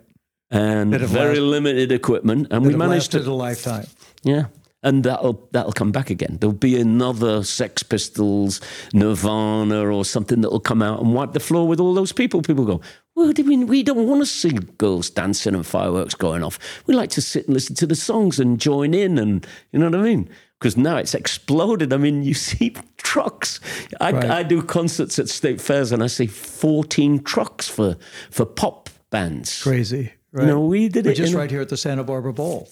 [0.50, 2.48] And very limited equipment.
[2.50, 3.18] And we managed to.
[3.20, 3.86] a lifetime.
[4.22, 4.46] Yeah.
[4.84, 6.36] and that'll that'll come back again.
[6.40, 8.60] There'll be another Sex Pistols,
[8.92, 12.42] Nirvana, or something that'll come out and wipe the floor with all those people.
[12.42, 12.80] People go,
[13.16, 16.58] well, we, we don't want to see girls dancing and fireworks going off.
[16.86, 19.86] We like to sit and listen to the songs and join in, and you know
[19.90, 20.28] what I mean.
[20.64, 21.92] Because now it's exploded.
[21.92, 23.60] I mean, you see trucks.
[24.00, 24.30] I, Right.
[24.30, 27.98] I do concerts at state fairs, and I see fourteen trucks for
[28.30, 29.62] for pop bands.
[29.62, 30.10] Crazy.
[30.32, 30.44] Right.
[30.44, 32.70] You know, we did We're it just right here at the Santa Barbara Bowl.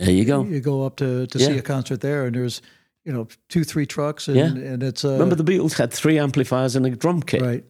[0.00, 0.42] There you go.
[0.42, 1.46] You go up to, to Yeah.
[1.46, 2.62] see a concert there, and there's
[3.04, 4.46] you know two, three trucks, and, Yeah.
[4.72, 7.42] and it's uh, Remember the Beatles had three amplifiers and a drum kit.
[7.42, 7.64] right.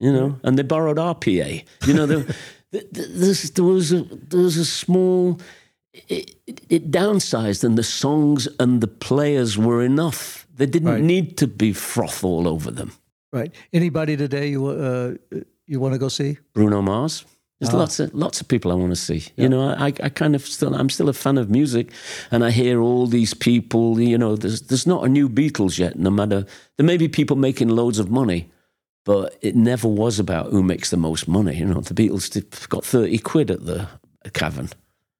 [0.00, 1.64] you know, and they borrowed RPA.
[1.86, 2.24] You know, there,
[2.72, 5.40] th- th- there was a there was a small.
[6.08, 6.34] It,
[6.68, 10.46] it, downsized, and the songs and the players were enough.
[10.56, 11.02] They didn't Right.
[11.04, 12.92] need to be froth all over them.
[13.32, 13.54] Right.
[13.72, 15.14] Anybody today you uh,
[15.66, 16.38] you want to go see?
[16.52, 17.24] Bruno Mars.
[17.60, 17.78] There's Ah.
[17.78, 19.22] lots of lots of people I want to see.
[19.36, 21.92] You know, I, I kind of still I'm still a fan of music,
[22.30, 24.00] and I hear all these people.
[24.00, 25.96] You know, there's there's not a new Beatles yet.
[25.98, 26.44] No matter
[26.76, 28.48] there may be people making loads of money,
[29.04, 31.56] but it never was about who makes the most money.
[31.58, 33.86] You know, the Beatles got thirty quid at the
[34.32, 34.68] cavern,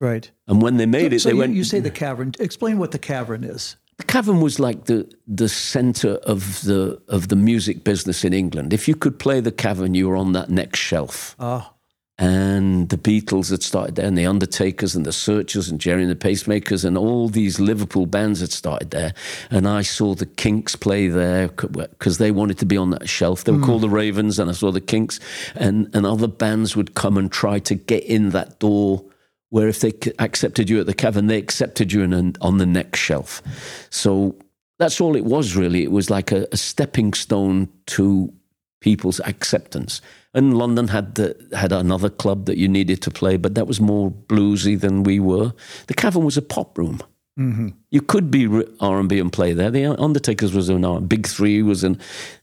[0.00, 0.30] Right.
[0.48, 1.54] and when they made it, so they you, went.
[1.54, 2.32] you say the cavern.
[2.38, 3.76] Explain what the cavern is.
[3.98, 8.72] the cavern was like the the center of the of the music business in England.
[8.72, 11.36] If you could play the cavern, you were on that next shelf.
[11.38, 11.74] Ah,
[12.16, 16.10] and the Beatles had started there, and the Undertakers, and the Searchers, and Gerry and
[16.10, 19.14] the Pacemakers, and all these Liverpool bands had started there.
[19.50, 23.44] And I saw the Kinks play there because they wanted to be on that shelf.
[23.44, 25.18] They were called the Ravens, and I saw the Kinks,
[25.54, 29.02] and and other bands would come and try to get in that door.
[29.50, 32.66] Where if they accepted you at the cavern, they accepted you in an, on the
[32.66, 33.42] next shelf.
[33.90, 34.36] So
[34.78, 35.82] that's all it was really.
[35.82, 38.32] It was like a, a stepping stone to
[38.80, 40.00] people's acceptance.
[40.32, 43.80] And London had the, had another club that you needed to play, but that was
[43.80, 45.52] more bluesy than we were.
[45.88, 47.02] The Cavern was a pop room.
[47.38, 47.68] Mm-hmm.
[47.90, 48.46] You could be
[48.80, 49.70] R and B and play there.
[49.70, 51.00] The Undertakers was an R.
[51.00, 51.98] Big Three was an.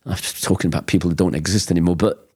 [0.06, 2.30] I'm talking about people that don't exist anymore, but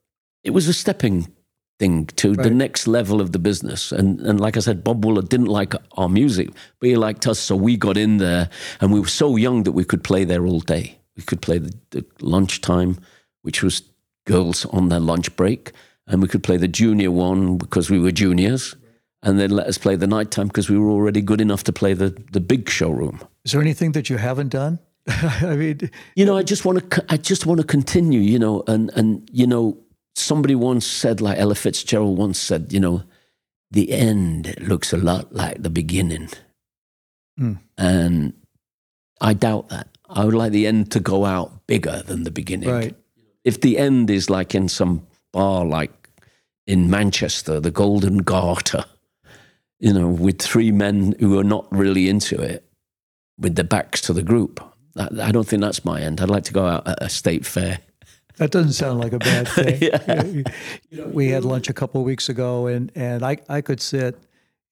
[0.44, 1.32] it was a stepping
[1.78, 3.92] thing to the next level of the business.
[3.92, 7.38] And and like I said, Bob Wooler didn't like our music, but he liked us,
[7.38, 8.48] so we got in there,
[8.80, 10.98] and we were so young that we could play there all day.
[11.16, 12.96] We could play the, the lunchtime,
[13.42, 13.82] which was
[14.26, 15.72] girls on their lunch break,
[16.06, 18.76] and we could play the junior one because we were juniors,
[19.22, 21.94] and then let us play the nighttime because we were already good enough to play
[21.94, 23.20] the the big showroom.
[23.44, 24.78] is there anything that you haven't done?
[25.08, 27.04] I mean, You know, I just want to.
[27.08, 28.20] I just want to continue.
[28.20, 29.76] You know, and and you know,
[30.14, 33.02] somebody once said, like Ella Fitzgerald once said, you know,
[33.70, 36.28] the end looks a lot like the beginning,
[37.38, 37.54] Hmm.
[37.78, 38.34] and
[39.20, 39.88] I doubt that.
[40.08, 42.68] I would like the end to go out bigger than the beginning.
[42.68, 42.94] right.
[43.44, 46.10] If the end is like in some bar, like
[46.66, 48.84] in Manchester, the Golden Garter,
[49.80, 52.62] you know, with three men who are not really into it,
[53.38, 54.60] with their backs to the group.
[54.96, 56.20] I, I don't think that's my end.
[56.20, 57.78] I'd like to go out at a state fair.
[58.42, 59.78] That doesn't sound like a bad thing.
[59.80, 60.24] Yeah.
[60.24, 60.44] You
[60.90, 64.18] know, we had lunch a couple of weeks ago, and, and I, I could sit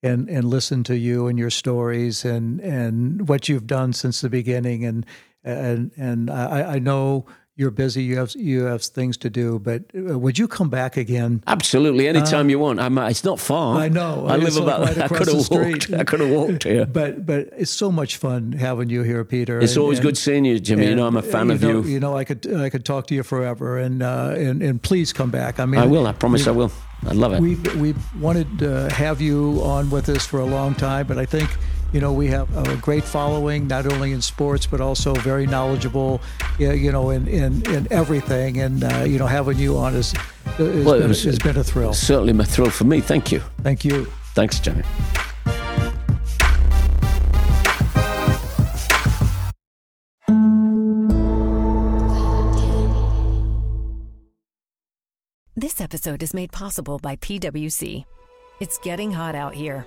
[0.03, 4.29] and, and listen to you and your stories and, and what you've done since the
[4.29, 4.85] beginning.
[4.85, 5.07] And
[5.45, 7.27] and and I, I know
[7.61, 8.03] you're busy.
[8.03, 11.45] You have you have things to do, but uh, would you come back again?
[11.47, 12.81] Absolutely, anytime you want.
[12.81, 13.77] I'm, it's not far.
[13.77, 14.27] I know.
[14.27, 14.81] I live It's like about.
[14.87, 15.93] right I could have walked.
[15.93, 16.87] I could have walked here.
[16.87, 19.61] But but it's so much fun having you here, Peter.
[19.61, 20.87] It's and- always and- good seeing you, Jimmy.
[20.87, 21.83] you know, I'm a fan uh, of know, you.
[21.83, 25.13] You know, I could I could talk to you forever, and uh, and and please
[25.13, 25.61] come back.
[25.61, 26.07] I mean, I will.
[26.07, 26.47] I promise.
[26.47, 26.73] I will.
[27.07, 27.41] I love it.
[27.41, 31.27] We've we've wanted to have you on with us for a long time, but I
[31.27, 31.51] think
[31.93, 36.21] you know we have a great following, not only in sports but also very knowledgeable,
[36.59, 38.59] you know, in in, in everything.
[38.61, 41.65] And uh, you know, having you on is has, Well, been, was- has been a
[41.65, 41.93] thrill.
[41.95, 43.01] Certainly, a thrill for me.
[43.01, 43.41] Thank you.
[43.63, 44.07] Thank you.
[44.35, 44.83] Thanks, Jimmy.
[55.57, 58.05] This episode is made possible by PwC.
[58.61, 59.87] It's getting hot out here.